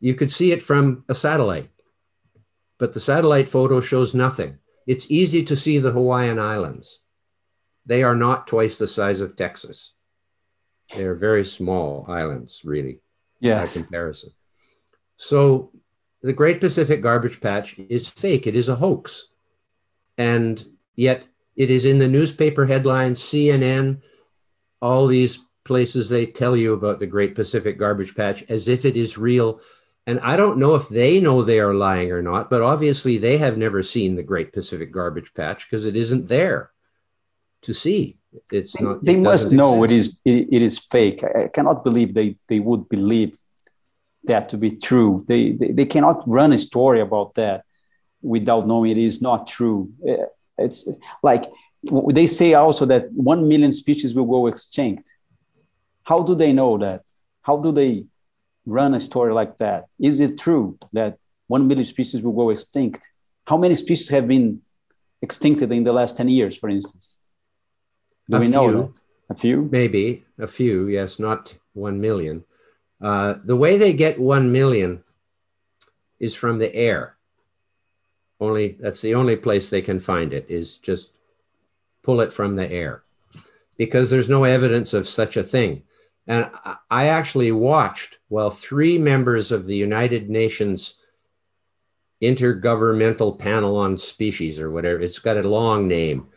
You 0.00 0.14
could 0.14 0.30
see 0.30 0.52
it 0.52 0.62
from 0.62 1.04
a 1.08 1.14
satellite, 1.14 1.70
but 2.78 2.92
the 2.92 3.00
satellite 3.00 3.48
photo 3.48 3.80
shows 3.80 4.14
nothing. 4.14 4.58
It's 4.86 5.10
easy 5.10 5.44
to 5.44 5.56
see 5.56 5.78
the 5.78 5.92
Hawaiian 5.92 6.38
Islands. 6.38 7.00
They 7.86 8.02
are 8.02 8.16
not 8.16 8.46
twice 8.46 8.78
the 8.78 8.86
size 8.88 9.20
of 9.20 9.36
Texas. 9.36 9.94
They 10.94 11.04
are 11.04 11.14
very 11.14 11.44
small 11.44 12.04
islands, 12.08 12.62
really, 12.64 13.00
Yes. 13.40 13.74
by 13.76 13.82
comparison. 13.82 14.30
So 15.16 15.72
the 16.24 16.32
Great 16.32 16.58
Pacific 16.58 17.02
Garbage 17.02 17.38
Patch 17.38 17.78
is 17.90 18.08
fake. 18.08 18.46
It 18.46 18.56
is 18.56 18.70
a 18.70 18.74
hoax. 18.74 19.28
And 20.16 20.64
yet 20.96 21.24
it 21.54 21.70
is 21.70 21.84
in 21.84 21.98
the 21.98 22.08
newspaper 22.08 22.64
headlines, 22.64 23.20
CNN, 23.20 24.00
all 24.80 25.06
these 25.06 25.40
places 25.64 26.08
they 26.08 26.24
tell 26.24 26.56
you 26.56 26.72
about 26.72 26.98
the 26.98 27.06
Great 27.06 27.34
Pacific 27.34 27.78
Garbage 27.78 28.14
Patch 28.14 28.42
as 28.48 28.68
if 28.68 28.86
it 28.86 28.96
is 28.96 29.18
real. 29.18 29.60
And 30.06 30.18
I 30.20 30.36
don't 30.36 30.56
know 30.56 30.74
if 30.74 30.88
they 30.88 31.20
know 31.20 31.42
they 31.42 31.60
are 31.60 31.74
lying 31.74 32.10
or 32.10 32.22
not, 32.22 32.48
but 32.48 32.62
obviously 32.62 33.18
they 33.18 33.36
have 33.36 33.58
never 33.58 33.82
seen 33.82 34.16
the 34.16 34.22
Great 34.22 34.50
Pacific 34.54 34.90
Garbage 34.90 35.34
Patch 35.34 35.68
because 35.68 35.84
it 35.84 35.94
isn't 35.94 36.28
there 36.28 36.70
to 37.62 37.74
see. 37.74 38.16
It's 38.50 38.80
not. 38.80 39.04
they 39.04 39.16
it 39.16 39.20
must 39.20 39.52
know 39.52 39.84
it 39.84 39.90
exist. 39.90 40.22
is 40.24 40.32
it, 40.32 40.48
it 40.50 40.62
is 40.62 40.78
fake. 40.78 41.22
I, 41.22 41.44
I 41.44 41.48
cannot 41.48 41.84
believe 41.84 42.14
they 42.14 42.36
they 42.48 42.60
would 42.60 42.88
believe 42.88 43.38
that 44.26 44.48
to 44.50 44.56
be 44.56 44.70
true. 44.76 45.24
They, 45.28 45.52
they 45.52 45.72
they 45.72 45.86
cannot 45.86 46.22
run 46.26 46.52
a 46.52 46.58
story 46.58 47.00
about 47.00 47.34
that 47.34 47.64
without 48.22 48.66
knowing 48.66 48.92
it 48.92 48.98
is 48.98 49.20
not 49.20 49.46
true. 49.46 49.90
Eh, 50.06 50.24
It's 50.58 50.88
like 51.22 51.44
they 52.18 52.26
say 52.26 52.54
also 52.54 52.86
that 52.86 53.04
one 53.12 53.48
million 53.48 53.72
species 53.72 54.14
will 54.14 54.26
go 54.36 54.46
extinct. 54.46 55.06
How 56.10 56.22
do 56.22 56.34
they 56.34 56.52
know 56.52 56.78
that? 56.78 57.02
How 57.42 57.56
do 57.64 57.72
they 57.72 58.04
run 58.78 58.94
a 58.94 59.00
story 59.00 59.32
like 59.40 59.58
that? 59.58 59.80
Is 59.98 60.20
it 60.20 60.38
true 60.38 60.78
that 60.92 61.18
one 61.46 61.66
million 61.68 61.84
species 61.84 62.22
will 62.22 62.36
go 62.42 62.50
extinct? 62.50 63.00
How 63.50 63.58
many 63.58 63.74
species 63.74 64.08
have 64.08 64.26
been 64.26 64.62
extincted 65.26 65.70
in 65.72 65.84
the 65.84 65.92
last 65.92 66.16
10 66.16 66.28
years, 66.28 66.56
for 66.56 66.70
instance? 66.70 67.20
Do 68.30 68.36
A 68.36 68.40
we 68.40 68.48
know 68.48 68.70
that? 68.72 68.90
A 69.30 69.34
few? 69.34 69.68
Maybe 69.70 70.24
a 70.38 70.46
few, 70.46 70.88
yes, 70.88 71.18
not 71.18 71.54
1 71.74 72.00
million. 72.00 72.44
Uh, 73.04 73.34
the 73.44 73.54
way 73.54 73.76
they 73.76 73.92
get 73.92 74.18
1 74.18 74.50
million 74.50 75.04
is 76.18 76.34
from 76.34 76.58
the 76.58 76.74
air. 76.74 77.18
Only 78.40 78.78
that's 78.80 79.02
the 79.02 79.14
only 79.14 79.36
place 79.36 79.68
they 79.68 79.82
can 79.82 80.00
find 80.00 80.32
it 80.32 80.46
is 80.48 80.78
just 80.78 81.12
pull 82.02 82.22
it 82.22 82.32
from 82.32 82.56
the 82.56 82.70
air 82.70 83.02
because 83.76 84.08
there's 84.08 84.30
no 84.30 84.44
evidence 84.44 84.94
of 84.94 85.06
such 85.06 85.36
a 85.36 85.42
thing. 85.42 85.82
And 86.26 86.48
I- 86.90 87.08
actually 87.08 87.52
watched 87.52 88.20
while 88.28 88.48
three 88.48 88.96
members 88.96 89.52
of 89.52 89.66
the 89.66 89.76
United 89.76 90.30
Nations 90.30 90.98
Intergovernmental 92.22 93.38
Panel 93.38 93.76
on 93.76 93.98
Species 93.98 94.58
or 94.58 94.70
whatever, 94.70 95.02
it's 95.02 95.18
got 95.18 95.36
a 95.36 95.46
long 95.46 95.86
name, 95.86 96.28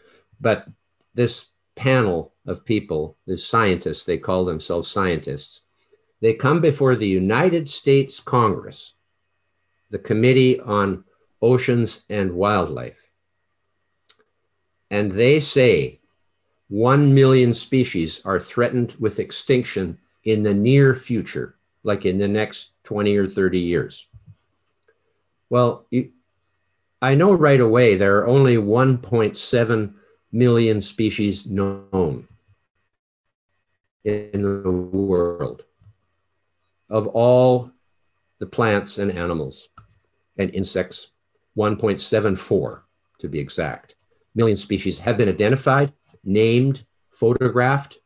but 0.42 0.68
this 1.14 1.48
panel 1.78 2.34
of 2.46 2.66
people, 2.66 3.16
the 3.26 3.38
scientists, 3.38 4.04
they 4.04 4.18
call 4.18 4.44
themselves 4.44 4.90
scientists, 4.90 5.62
they 6.22 6.34
come 6.34 6.62
before 6.62 6.96
the 6.96 7.08
United 7.08 7.70
States 7.70 8.20
Congress, 8.20 8.94
the 9.90 10.00
Committee 10.00 10.60
on 10.60 11.04
Oceans 11.42 12.04
and 12.10 12.34
Wildlife, 12.34 13.10
and 14.90 15.12
they 15.12 15.40
say 15.40 16.00
1 16.70 17.14
million 17.14 17.54
species 17.54 18.22
are 18.26 18.40
threatened 18.40 18.96
with 19.00 19.20
extinction 19.20 19.98
in 20.24 20.44
the 20.44 20.54
near 20.54 20.94
future, 20.94 21.56
like 21.84 22.06
in 22.06 22.18
the 22.18 22.28
next 22.28 22.72
20 22.84 23.16
or 23.16 23.28
30 23.28 23.60
years. 23.60 24.08
Well, 25.50 25.86
you, 25.92 26.12
I 27.02 27.16
know 27.16 27.34
right 27.34 27.62
away 27.62 27.96
there 27.96 28.18
are 28.18 28.28
only 28.28 28.58
1.7 28.58 29.94
million 30.32 30.82
species 30.82 31.46
known 31.46 32.28
in 34.04 34.42
the 34.42 34.72
world 34.72 35.64
of 36.90 37.08
all 37.08 37.72
the 38.40 38.46
plants 38.46 38.98
and 38.98 39.12
animals 39.12 39.70
and 40.38 40.54
insects 40.54 41.12
1.74 41.58 42.82
to 43.20 43.28
be 43.28 43.40
exact 43.40 43.96
million 44.36 44.58
species 44.58 45.00
have 45.00 45.18
been 45.18 45.30
identified 45.30 45.92
named 46.24 46.86
photographed 47.12 47.98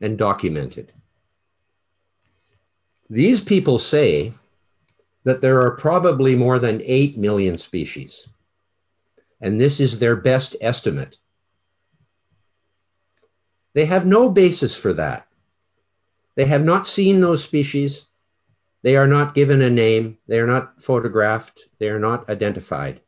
and 0.00 0.16
documented 0.16 0.92
these 3.08 3.42
people 3.42 3.78
say 3.78 4.32
that 5.24 5.40
there 5.40 5.60
are 5.60 5.72
probably 5.72 6.36
more 6.36 6.58
than 6.58 6.80
8 6.84 7.18
million 7.18 7.58
species 7.58 8.28
and 9.40 9.60
this 9.60 9.80
is 9.80 9.98
their 9.98 10.16
best 10.16 10.54
estimate 10.60 11.18
they 13.72 13.86
have 13.86 14.06
no 14.06 14.28
basis 14.28 14.76
for 14.76 14.92
that. 14.94 15.26
They 16.36 16.46
have 16.46 16.64
not 16.64 16.86
seen 16.86 17.20
those 17.20 17.44
species. 17.44 18.06
They 18.82 18.96
are 18.96 19.06
not 19.06 19.34
given 19.34 19.60
a 19.62 19.70
name. 19.70 20.18
They 20.26 20.38
are 20.38 20.46
not 20.46 20.80
photographed. 20.82 21.68
They 21.78 21.88
are 21.88 21.98
not 21.98 22.28
identified. 22.30 23.00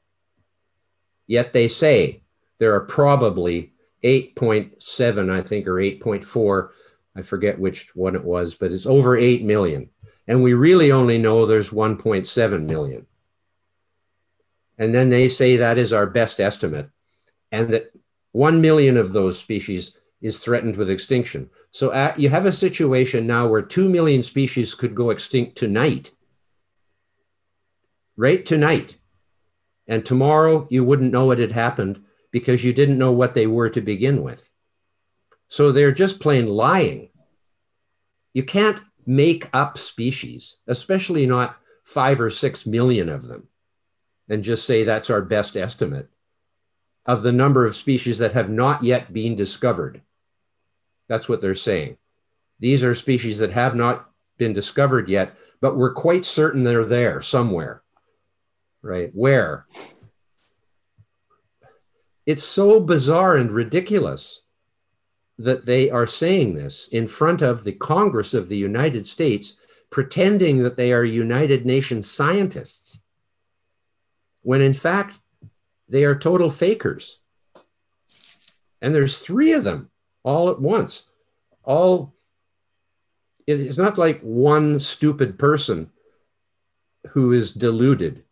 Yet 1.26 1.52
they 1.52 1.68
say 1.68 2.22
there 2.58 2.74
are 2.74 2.80
probably 2.80 3.72
8.7, 4.04 5.30
I 5.30 5.40
think, 5.40 5.66
or 5.66 5.74
8.4. 5.74 6.68
I 7.16 7.22
forget 7.22 7.58
which 7.58 7.94
one 7.94 8.14
it 8.14 8.24
was, 8.24 8.54
but 8.54 8.72
it's 8.72 8.86
over 8.86 9.16
8 9.16 9.44
million. 9.44 9.90
And 10.26 10.42
we 10.42 10.54
really 10.54 10.92
only 10.92 11.18
know 11.18 11.46
there's 11.46 11.70
1.7 11.70 12.68
million. 12.68 13.06
And 14.78 14.94
then 14.94 15.10
they 15.10 15.28
say 15.28 15.56
that 15.56 15.78
is 15.78 15.92
our 15.92 16.06
best 16.06 16.40
estimate, 16.40 16.90
and 17.50 17.70
that 17.70 17.92
1 18.32 18.60
million 18.60 18.96
of 18.96 19.12
those 19.12 19.38
species 19.38 19.96
is 20.20 20.38
threatened 20.38 20.76
with 20.76 20.90
extinction. 20.90 21.50
So 21.72 21.88
uh, 21.90 22.14
you 22.18 22.28
have 22.28 22.44
a 22.44 22.52
situation 22.52 23.26
now 23.26 23.48
where 23.48 23.62
2 23.62 23.88
million 23.88 24.22
species 24.22 24.74
could 24.74 24.94
go 24.94 25.08
extinct 25.08 25.56
tonight, 25.56 26.12
right 28.16 28.44
tonight. 28.44 28.96
And 29.88 30.04
tomorrow 30.04 30.66
you 30.70 30.84
wouldn't 30.84 31.12
know 31.12 31.30
it 31.30 31.38
had 31.38 31.52
happened 31.52 32.04
because 32.30 32.62
you 32.62 32.74
didn't 32.74 32.98
know 32.98 33.12
what 33.12 33.34
they 33.34 33.46
were 33.46 33.70
to 33.70 33.80
begin 33.80 34.22
with. 34.22 34.50
So 35.48 35.72
they're 35.72 35.92
just 35.92 36.20
plain 36.20 36.46
lying. 36.46 37.08
You 38.34 38.42
can't 38.42 38.80
make 39.06 39.48
up 39.52 39.78
species, 39.78 40.58
especially 40.66 41.26
not 41.26 41.56
five 41.84 42.20
or 42.20 42.30
six 42.30 42.66
million 42.66 43.08
of 43.08 43.26
them, 43.26 43.48
and 44.28 44.44
just 44.44 44.66
say 44.66 44.84
that's 44.84 45.10
our 45.10 45.22
best 45.22 45.56
estimate 45.56 46.08
of 47.04 47.22
the 47.22 47.32
number 47.32 47.66
of 47.66 47.74
species 47.74 48.18
that 48.18 48.32
have 48.32 48.48
not 48.48 48.82
yet 48.84 49.12
been 49.12 49.36
discovered. 49.36 50.02
That's 51.08 51.28
what 51.28 51.40
they're 51.40 51.54
saying. 51.54 51.96
These 52.58 52.84
are 52.84 52.94
species 52.94 53.38
that 53.38 53.52
have 53.52 53.74
not 53.74 54.10
been 54.38 54.52
discovered 54.52 55.08
yet, 55.08 55.36
but 55.60 55.76
we're 55.76 55.92
quite 55.92 56.24
certain 56.24 56.64
they're 56.64 56.84
there 56.84 57.20
somewhere. 57.20 57.82
Right? 58.82 59.10
Where? 59.12 59.66
It's 62.26 62.44
so 62.44 62.80
bizarre 62.80 63.36
and 63.36 63.50
ridiculous 63.50 64.42
that 65.38 65.66
they 65.66 65.90
are 65.90 66.06
saying 66.06 66.54
this 66.54 66.88
in 66.88 67.06
front 67.06 67.42
of 67.42 67.64
the 67.64 67.72
Congress 67.72 68.34
of 68.34 68.48
the 68.48 68.56
United 68.56 69.06
States, 69.06 69.56
pretending 69.90 70.62
that 70.62 70.76
they 70.76 70.92
are 70.92 71.04
United 71.04 71.66
Nations 71.66 72.10
scientists, 72.10 73.02
when 74.42 74.60
in 74.60 74.74
fact 74.74 75.18
they 75.88 76.04
are 76.04 76.18
total 76.18 76.48
fakers. 76.48 77.18
And 78.80 78.94
there's 78.94 79.18
three 79.18 79.52
of 79.52 79.64
them 79.64 79.91
all 80.22 80.50
at 80.50 80.60
once. 80.60 81.08
All 81.64 82.14
it's 83.46 83.78
not 83.78 83.98
like 83.98 84.20
one 84.20 84.78
stupid 84.78 85.38
person 85.38 85.90
who 87.08 87.32
is 87.32 87.52
deluded. 87.52 88.22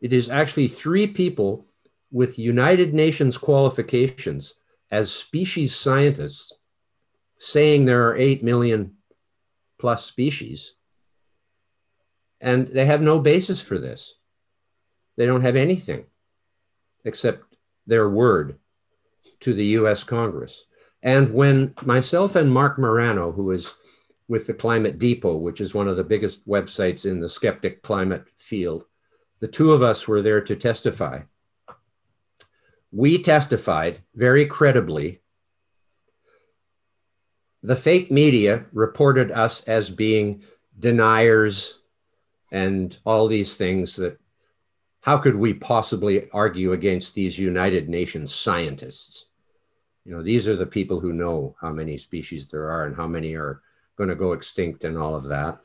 It 0.00 0.12
is 0.12 0.28
actually 0.28 0.68
three 0.68 1.06
people 1.06 1.66
with 2.12 2.38
United 2.38 2.94
Nations 2.94 3.36
qualifications 3.36 4.54
as 4.90 5.12
species 5.12 5.74
scientists 5.74 6.52
saying 7.38 7.84
there 7.84 8.08
are 8.08 8.16
8 8.16 8.42
million 8.42 8.94
plus 9.78 10.04
species. 10.04 10.74
And 12.40 12.68
they 12.68 12.86
have 12.86 13.02
no 13.02 13.18
basis 13.18 13.60
for 13.60 13.78
this. 13.78 14.14
They 15.16 15.26
don't 15.26 15.42
have 15.42 15.56
anything 15.56 16.04
except 17.04 17.44
their 17.86 18.08
word 18.08 18.58
to 19.40 19.54
the 19.54 19.64
US 19.64 20.04
Congress. 20.04 20.64
And 21.02 21.32
when 21.32 21.74
myself 21.82 22.36
and 22.36 22.52
Marc 22.52 22.78
Morano, 22.78 23.32
who 23.32 23.50
is 23.52 23.72
with 24.28 24.46
the 24.46 24.54
Climate 24.54 24.98
Depot, 24.98 25.36
which 25.36 25.60
is 25.60 25.74
one 25.74 25.88
of 25.88 25.96
the 25.96 26.04
biggest 26.04 26.46
websites 26.46 27.04
in 27.04 27.20
the 27.20 27.28
skeptic 27.28 27.82
climate 27.82 28.24
field, 28.36 28.84
the 29.40 29.48
two 29.48 29.72
of 29.72 29.82
us 29.82 30.06
were 30.06 30.22
there 30.22 30.40
to 30.42 30.54
testify. 30.54 31.22
We 32.92 33.22
testified 33.22 34.00
very 34.14 34.46
credibly. 34.46 35.20
The 37.62 37.76
fake 37.76 38.10
media 38.10 38.66
reported 38.72 39.30
us 39.30 39.62
as 39.64 39.90
being 39.90 40.42
deniers 40.78 41.80
and 42.52 42.96
all 43.04 43.26
these 43.26 43.56
things 43.56 43.96
that 43.96 44.18
how 45.00 45.16
could 45.16 45.36
we 45.36 45.54
possibly 45.54 46.28
argue 46.30 46.72
against 46.72 47.14
these 47.14 47.38
United 47.38 47.88
Nations 47.88 48.34
scientists? 48.34 49.29
You 50.04 50.16
know, 50.16 50.22
these 50.22 50.48
are 50.48 50.56
the 50.56 50.66
people 50.66 50.98
who 50.98 51.12
know 51.12 51.54
how 51.60 51.70
many 51.70 51.96
species 51.96 52.46
there 52.46 52.70
are 52.70 52.86
and 52.86 52.96
how 52.96 53.06
many 53.06 53.34
are 53.34 53.60
going 53.96 54.08
to 54.08 54.16
go 54.16 54.32
extinct 54.32 54.84
and 54.84 54.96
all 54.96 55.14
of 55.14 55.24
that. 55.24 55.60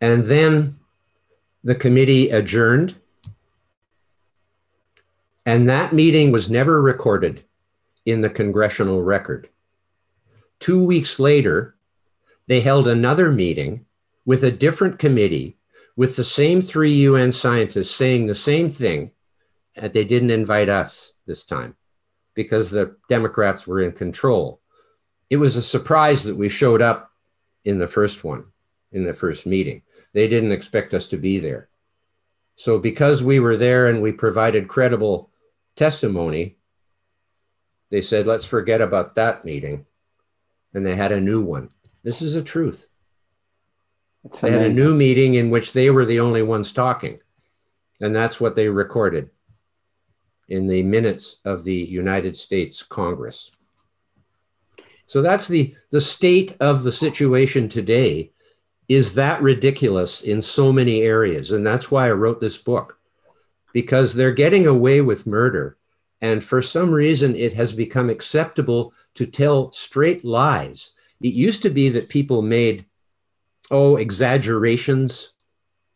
And 0.00 0.24
then 0.24 0.76
the 1.64 1.74
committee 1.74 2.30
adjourned. 2.30 2.94
And 5.44 5.68
that 5.68 5.92
meeting 5.92 6.30
was 6.30 6.50
never 6.50 6.80
recorded 6.80 7.44
in 8.06 8.20
the 8.20 8.30
congressional 8.30 9.02
record. 9.02 9.48
Two 10.60 10.84
weeks 10.84 11.18
later, 11.18 11.74
they 12.46 12.60
held 12.60 12.86
another 12.86 13.32
meeting 13.32 13.84
with 14.24 14.44
a 14.44 14.50
different 14.50 14.98
committee 14.98 15.56
with 15.96 16.14
the 16.14 16.24
same 16.24 16.62
three 16.62 16.92
UN 16.92 17.32
scientists 17.32 17.94
saying 17.94 18.26
the 18.26 18.34
same 18.34 18.70
thing. 18.70 19.10
And 19.74 19.92
they 19.92 20.04
didn't 20.04 20.30
invite 20.30 20.68
us 20.68 21.14
this 21.26 21.44
time 21.44 21.74
because 22.34 22.70
the 22.70 22.96
Democrats 23.08 23.66
were 23.66 23.80
in 23.80 23.92
control. 23.92 24.60
It 25.28 25.36
was 25.36 25.56
a 25.56 25.62
surprise 25.62 26.24
that 26.24 26.36
we 26.36 26.48
showed 26.48 26.82
up 26.82 27.10
in 27.64 27.78
the 27.78 27.88
first 27.88 28.24
one, 28.24 28.46
in 28.92 29.04
the 29.04 29.14
first 29.14 29.46
meeting. 29.46 29.82
They 30.12 30.28
didn't 30.28 30.52
expect 30.52 30.94
us 30.94 31.06
to 31.08 31.16
be 31.16 31.38
there. 31.38 31.68
So, 32.56 32.78
because 32.78 33.22
we 33.22 33.40
were 33.40 33.56
there 33.56 33.86
and 33.86 34.02
we 34.02 34.12
provided 34.12 34.68
credible 34.68 35.30
testimony, 35.76 36.56
they 37.90 38.02
said, 38.02 38.26
let's 38.26 38.44
forget 38.44 38.80
about 38.80 39.14
that 39.14 39.44
meeting. 39.44 39.86
And 40.74 40.84
they 40.84 40.94
had 40.94 41.12
a 41.12 41.20
new 41.20 41.42
one. 41.42 41.70
This 42.04 42.22
is 42.22 42.34
the 42.34 42.42
truth. 42.42 42.88
It's 44.24 44.40
they 44.40 44.50
had 44.50 44.62
a 44.62 44.72
new 44.72 44.94
meeting 44.94 45.34
in 45.34 45.50
which 45.50 45.72
they 45.72 45.90
were 45.90 46.04
the 46.04 46.20
only 46.20 46.42
ones 46.42 46.72
talking. 46.72 47.18
And 48.00 48.14
that's 48.14 48.40
what 48.40 48.56
they 48.56 48.68
recorded 48.68 49.30
in 50.50 50.66
the 50.66 50.82
minutes 50.82 51.40
of 51.44 51.64
the 51.64 51.74
United 51.74 52.36
States 52.36 52.82
Congress. 52.82 53.50
So 55.06 55.22
that's 55.22 55.48
the, 55.48 55.74
the 55.90 56.00
state 56.00 56.56
of 56.60 56.84
the 56.84 56.92
situation 56.92 57.68
today 57.68 58.32
is 58.88 59.14
that 59.14 59.40
ridiculous 59.40 60.22
in 60.22 60.42
so 60.42 60.72
many 60.72 61.02
areas. 61.02 61.52
And 61.52 61.64
that's 61.64 61.90
why 61.90 62.08
I 62.08 62.12
wrote 62.12 62.40
this 62.40 62.58
book, 62.58 62.98
because 63.72 64.14
they're 64.14 64.32
getting 64.32 64.66
away 64.66 65.00
with 65.00 65.26
murder. 65.28 65.76
And 66.20 66.44
for 66.44 66.60
some 66.60 66.90
reason, 66.90 67.34
it 67.36 67.52
has 67.54 67.72
become 67.72 68.10
acceptable 68.10 68.92
to 69.14 69.26
tell 69.26 69.72
straight 69.72 70.24
lies. 70.24 70.94
It 71.20 71.34
used 71.34 71.62
to 71.62 71.70
be 71.70 71.88
that 71.90 72.08
people 72.08 72.42
made, 72.42 72.86
oh, 73.70 73.96
exaggerations. 73.96 75.34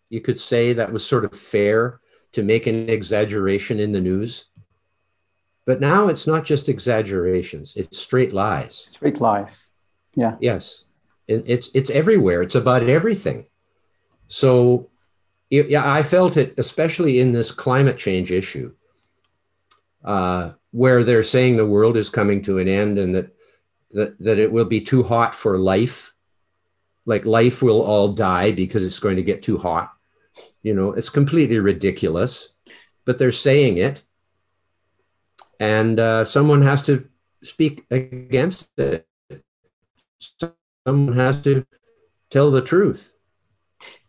You 0.08 0.20
could 0.20 0.38
say 0.38 0.72
that 0.72 0.92
was 0.92 1.04
sort 1.04 1.24
of 1.24 1.36
fair 1.36 2.00
to 2.34 2.42
make 2.42 2.66
an 2.66 2.88
exaggeration 2.88 3.80
in 3.80 3.90
the 3.90 4.00
news. 4.00 4.46
But 5.66 5.80
now 5.80 6.08
it's 6.08 6.26
not 6.26 6.44
just 6.44 6.68
exaggerations, 6.68 7.74
it's 7.74 7.98
straight 7.98 8.32
lies. 8.32 8.76
Straight 8.76 9.20
lies. 9.20 9.66
Yeah. 10.14 10.36
Yes 10.40 10.84
it's 11.26 11.70
it's 11.74 11.90
everywhere. 11.90 12.42
It's 12.42 12.54
about 12.54 12.82
everything. 12.82 13.46
So, 14.28 14.90
it, 15.50 15.68
yeah, 15.68 15.90
I 15.90 16.02
felt 16.02 16.36
it, 16.36 16.54
especially 16.58 17.20
in 17.20 17.32
this 17.32 17.52
climate 17.52 17.98
change 17.98 18.30
issue, 18.30 18.74
uh, 20.04 20.52
where 20.72 21.04
they're 21.04 21.22
saying 21.22 21.56
the 21.56 21.66
world 21.66 21.96
is 21.96 22.10
coming 22.10 22.42
to 22.42 22.58
an 22.58 22.68
end 22.68 22.98
and 22.98 23.14
that 23.14 23.34
that 23.92 24.18
that 24.20 24.38
it 24.38 24.50
will 24.50 24.64
be 24.64 24.80
too 24.80 25.02
hot 25.02 25.34
for 25.34 25.58
life. 25.58 26.12
Like 27.06 27.26
life 27.26 27.62
will 27.62 27.82
all 27.82 28.08
die 28.08 28.52
because 28.52 28.84
it's 28.84 28.98
going 28.98 29.16
to 29.16 29.22
get 29.22 29.42
too 29.42 29.58
hot. 29.58 29.92
You 30.62 30.74
know, 30.74 30.92
it's 30.92 31.10
completely 31.10 31.58
ridiculous, 31.58 32.54
but 33.04 33.18
they're 33.18 33.32
saying 33.32 33.78
it, 33.78 34.02
and 35.60 36.00
uh, 36.00 36.24
someone 36.24 36.62
has 36.62 36.82
to 36.86 37.08
speak 37.42 37.84
against 37.90 38.68
it 38.78 39.06
someone 40.86 41.16
has 41.16 41.42
to 41.42 41.66
tell 42.30 42.50
the 42.50 42.62
truth. 42.62 43.12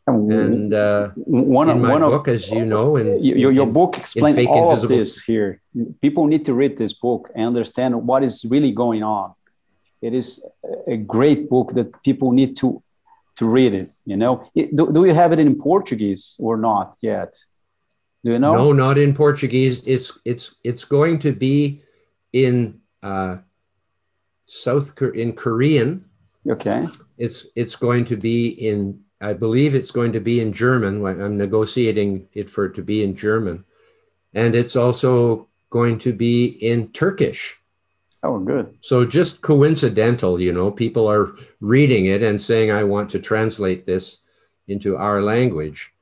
And 0.07 0.71
uh, 0.71 1.09
one, 1.15 1.67
in 1.67 1.82
my 1.82 1.93
one 1.93 2.01
book, 2.01 2.28
of, 2.28 2.36
as 2.36 2.51
you 2.51 2.63
know, 2.63 2.95
in, 2.95 3.23
your, 3.23 3.51
your 3.51 3.65
in, 3.65 3.73
book 3.73 3.97
explains 3.97 4.38
all 4.45 4.69
invisible. 4.69 4.93
of 4.93 4.99
this 4.99 5.23
here. 5.23 5.61
People 5.99 6.28
need 6.28 6.45
to 6.45 6.53
read 6.53 6.78
this 6.78 6.93
book 6.93 7.32
and 7.34 7.47
understand 7.47 8.05
what 8.05 8.23
is 8.23 8.45
really 8.47 8.71
going 8.71 9.01
on. 9.01 9.34
It 10.03 10.13
is 10.13 10.45
a 10.88 10.97
great 10.97 11.49
book 11.49 11.73
that 11.73 12.03
people 12.03 12.32
need 12.34 12.55
to 12.57 12.84
to 13.38 13.47
read 13.47 13.73
it. 13.73 13.89
You 14.05 14.17
know, 14.17 14.49
do, 14.55 14.91
do 14.91 15.05
you 15.05 15.13
have 15.13 15.31
it 15.31 15.39
in 15.39 15.55
Portuguese 15.55 16.36
or 16.39 16.57
not 16.57 16.95
yet? 17.01 17.33
Do 18.23 18.31
you 18.31 18.39
know? 18.39 18.53
No, 18.53 18.71
not 18.71 18.97
in 18.97 19.13
Portuguese. 19.13 19.83
It's 19.86 20.17
it's 20.25 20.55
it's 20.63 20.86
going 20.86 21.19
to 21.19 21.31
be 21.31 21.81
in 22.33 22.79
uh, 23.03 23.38
South 24.45 24.99
in 25.01 25.33
Korean 25.33 26.05
Okay. 26.47 26.88
It's 27.17 27.47
it's 27.55 27.75
going 27.75 28.05
to 28.05 28.17
be 28.17 28.49
in 28.49 29.01
I 29.21 29.33
believe 29.33 29.73
it's 29.73 29.91
going 29.91 30.13
to 30.13 30.19
be 30.19 30.41
in 30.41 30.53
German. 30.53 31.03
I'm 31.05 31.38
negotiating 31.38 32.27
it 32.33 32.49
for 32.49 32.65
it 32.65 32.75
to 32.75 32.83
be 32.83 33.03
in 33.03 33.15
German, 33.15 33.65
and 34.33 34.53
it's 34.53 34.75
also 34.75 35.47
going 35.69 35.97
to 35.99 36.13
be 36.13 36.45
in 36.45 36.91
Turkish. 36.91 37.59
Oh, 38.24 38.39
good. 38.39 38.78
So 38.82 39.05
just 39.05 39.41
coincidental, 39.41 40.39
you 40.39 40.51
know, 40.51 40.72
people 40.72 41.07
are 41.07 41.36
reading 41.59 42.07
it 42.07 42.24
and 42.24 42.41
saying, 42.41 42.72
"I 42.72 42.84
want 42.84 43.09
to 43.11 43.20
translate 43.20 43.86
this 43.86 44.20
into 44.68 44.97
our 44.97 45.22
language." 45.22 45.93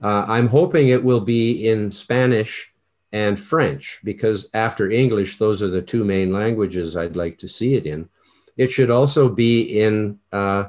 Uh, 0.00 0.24
I'm 0.28 0.48
hoping 0.48 0.88
it 0.88 1.02
will 1.02 1.20
be 1.20 1.68
in 1.68 1.92
Spanish 1.92 2.72
and 3.12 3.38
French 3.38 4.00
because 4.04 4.48
after 4.54 4.90
English, 4.90 5.38
those 5.38 5.62
are 5.62 5.68
the 5.68 5.82
two 5.82 6.04
main 6.04 6.32
languages 6.32 6.96
I'd 6.96 7.16
like 7.16 7.38
to 7.38 7.48
see 7.48 7.74
it 7.74 7.86
in. 7.86 8.08
It 8.56 8.70
should 8.70 8.90
also 8.90 9.28
be 9.28 9.80
in 9.80 10.18
uh, 10.32 10.64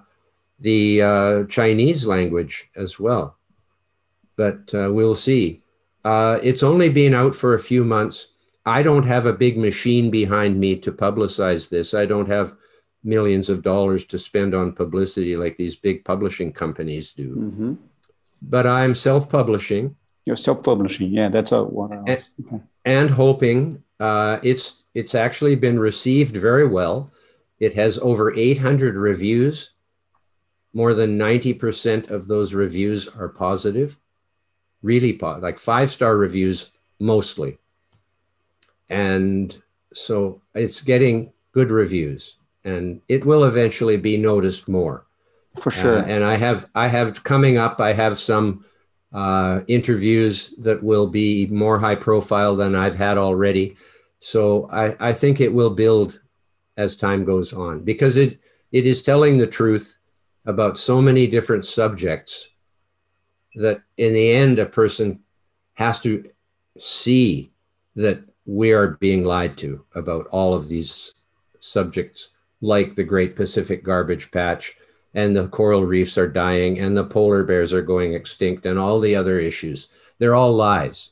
the 0.60 1.02
uh, 1.02 1.44
Chinese 1.46 2.06
language 2.06 2.70
as 2.76 3.00
well. 3.00 3.38
But 4.38 4.74
uh, 4.74 4.92
we'll 4.92 5.16
see. 5.16 5.62
Uh, 6.04 6.40
it's 6.42 6.64
only 6.64 6.90
been 6.90 7.14
out 7.14 7.36
for 7.36 7.54
a 7.54 7.60
few 7.60 7.84
months. 7.84 8.33
I 8.66 8.82
don't 8.84 9.04
have 9.04 9.26
a 9.26 9.34
big 9.34 9.58
machine 9.58 10.10
behind 10.10 10.60
me 10.60 10.78
to 10.78 10.92
publicize 10.92 11.70
this. 11.70 11.94
I 11.94 12.06
don't 12.06 12.30
have 12.30 12.56
millions 13.04 13.50
of 13.50 13.62
dollars 13.62 14.06
to 14.06 14.18
spend 14.18 14.56
on 14.56 14.72
publicity 14.72 15.36
like 15.36 15.58
these 15.58 15.76
big 15.76 16.06
publishing 16.06 16.54
companies 16.54 17.12
do. 17.12 17.36
Mm-hmm. 17.36 17.74
But 18.44 18.66
I'm 18.66 18.96
self 18.96 19.30
publishing. 19.30 19.96
You're 20.26 20.38
self 20.38 20.64
publishing. 20.64 21.10
Yeah, 21.10 21.30
that's 21.30 21.52
a, 21.52 21.64
what 21.64 21.92
I 21.92 22.02
was. 22.02 22.34
And, 22.38 22.48
okay. 22.48 22.64
and 22.86 23.10
hoping 23.10 23.84
uh, 24.00 24.40
it's, 24.44 24.84
it's 24.94 25.16
actually 25.16 25.56
been 25.56 25.80
received 25.80 26.36
very 26.38 26.68
well. 26.68 27.12
It 27.60 27.74
has 27.74 28.00
over 28.00 28.34
800 28.34 28.96
reviews. 28.96 29.72
More 30.74 30.94
than 30.94 31.20
90% 31.20 32.10
of 32.10 32.28
those 32.28 32.54
reviews 32.54 33.08
are 33.08 33.30
positive, 33.30 34.00
really 34.82 35.14
po- 35.14 35.38
like 35.40 35.60
five 35.60 35.92
star 35.92 36.18
reviews 36.18 36.72
mostly. 37.00 37.60
And 38.90 39.58
so 39.94 40.42
it's 40.54 40.82
getting 40.82 41.32
good 41.52 41.72
reviews 41.72 42.38
and 42.64 43.02
it 43.08 43.26
will 43.26 43.44
eventually 43.44 43.98
be 43.98 44.18
noticed 44.18 44.68
more. 44.68 45.06
For 45.60 45.70
sure. 45.70 46.00
Uh, 46.00 46.06
and 46.06 46.24
I 46.24 46.36
have 46.38 46.68
I 46.74 46.88
have 46.88 47.24
coming 47.24 47.58
up 47.58 47.80
I 47.80 47.94
have 47.94 48.18
some 48.18 48.66
uh, 49.14 49.62
interviews 49.68 50.54
that 50.58 50.82
will 50.82 51.08
be 51.08 51.46
more 51.48 51.80
high 51.80 51.96
profile 51.96 52.56
than 52.56 52.76
I've 52.76 52.96
had 52.96 53.18
already. 53.18 53.76
So 54.20 54.68
I, 54.72 55.10
I 55.10 55.14
think 55.14 55.40
it 55.40 55.54
will 55.54 55.70
build 55.70 56.20
as 56.78 56.96
time 56.96 57.24
goes 57.24 57.54
on 57.54 57.84
because 57.84 58.18
it 58.18 58.40
it 58.72 58.88
is 58.88 59.04
telling 59.04 59.38
the 59.38 59.46
truth 59.46 60.00
about 60.46 60.80
so 60.80 61.02
many 61.02 61.28
different 61.28 61.66
subjects 61.66 62.50
that 63.56 63.82
in 63.98 64.14
the 64.14 64.32
end 64.32 64.58
a 64.58 64.66
person 64.66 65.20
has 65.76 66.00
to 66.02 66.28
see 66.80 67.52
that 67.96 68.24
we 68.46 68.74
are 68.74 68.98
being 69.00 69.24
lied 69.24 69.58
to 69.58 69.84
about 69.96 70.28
all 70.28 70.54
of 70.54 70.68
these 70.68 71.14
subjects 71.60 72.30
like 72.62 72.96
the 72.96 73.04
great 73.04 73.36
pacific 73.36 73.84
garbage 73.84 74.32
patch 74.32 74.76
and 75.14 75.36
the 75.36 75.48
coral 75.48 75.86
reefs 75.86 76.18
are 76.18 76.28
dying 76.28 76.80
and 76.80 76.98
the 76.98 77.04
polar 77.04 77.44
bears 77.44 77.74
are 77.74 77.82
going 77.82 78.14
extinct 78.14 78.66
and 78.66 78.80
all 78.80 79.00
the 79.00 79.16
other 79.16 79.40
issues 79.40 79.88
they're 80.18 80.36
all 80.36 80.54
lies 80.54 81.12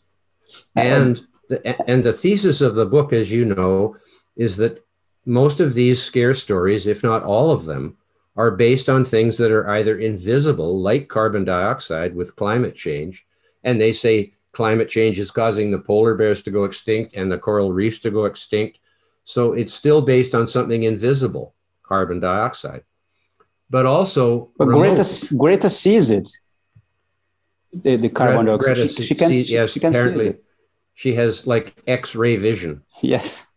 and 0.76 1.26
the, 1.50 1.90
and 1.90 2.04
the 2.04 2.14
thesis 2.14 2.62
of 2.62 2.76
the 2.76 2.86
book 2.86 3.14
as 3.14 3.32
you 3.32 3.46
know 3.46 3.96
is 4.36 4.58
that 4.58 4.86
most 5.26 5.60
of 5.60 5.74
these 5.74 6.02
scare 6.02 6.34
stories, 6.34 6.88
if 6.88 7.04
not 7.04 7.24
all 7.24 7.52
of 7.52 7.66
them, 7.66 7.98
are 8.36 8.52
based 8.52 8.90
on 8.90 9.06
things 9.06 9.38
that 9.38 9.52
are 9.52 9.70
either 9.70 10.00
invisible, 10.00 10.82
like 10.82 11.08
carbon 11.08 11.44
dioxide 11.44 12.16
with 12.16 12.36
climate 12.36 12.76
change. 12.76 13.26
And 13.64 13.80
they 13.80 13.92
say 13.92 14.34
climate 14.52 14.90
change 14.90 15.18
is 15.20 15.32
causing 15.32 15.72
the 15.72 15.80
polar 15.80 16.16
bears 16.16 16.44
to 16.44 16.52
go 16.52 16.64
extinct 16.64 17.14
and 17.16 17.32
the 17.32 17.38
coral 17.38 17.72
reefs 17.72 18.00
to 18.00 18.12
go 18.12 18.26
extinct. 18.26 18.80
So 19.24 19.54
it's 19.54 19.74
still 19.74 20.02
based 20.02 20.36
on 20.36 20.48
something 20.48 20.84
invisible, 20.84 21.54
carbon 21.84 22.20
dioxide. 22.20 22.84
But 23.70 23.86
also, 23.86 24.52
but 24.58 24.66
Greta, 24.66 25.06
Greta 25.38 25.70
sees 25.70 26.10
it. 26.10 26.30
The, 27.72 27.96
the 27.96 28.10
carbon 28.10 28.46
Greta, 28.46 28.58
dioxide. 28.58 28.76
Greta 28.76 28.94
she, 28.94 29.04
she, 29.06 29.16
can, 29.16 29.30
sees, 29.30 29.48
she, 29.48 29.54
yes, 29.54 29.72
she 29.72 29.80
can 29.80 29.94
see 29.94 30.00
apparently 30.00 30.28
it. 30.28 30.44
she 30.94 31.14
has 31.14 31.48
like 31.48 31.76
X-ray 31.88 32.36
vision. 32.36 32.82
Yes. 33.02 33.48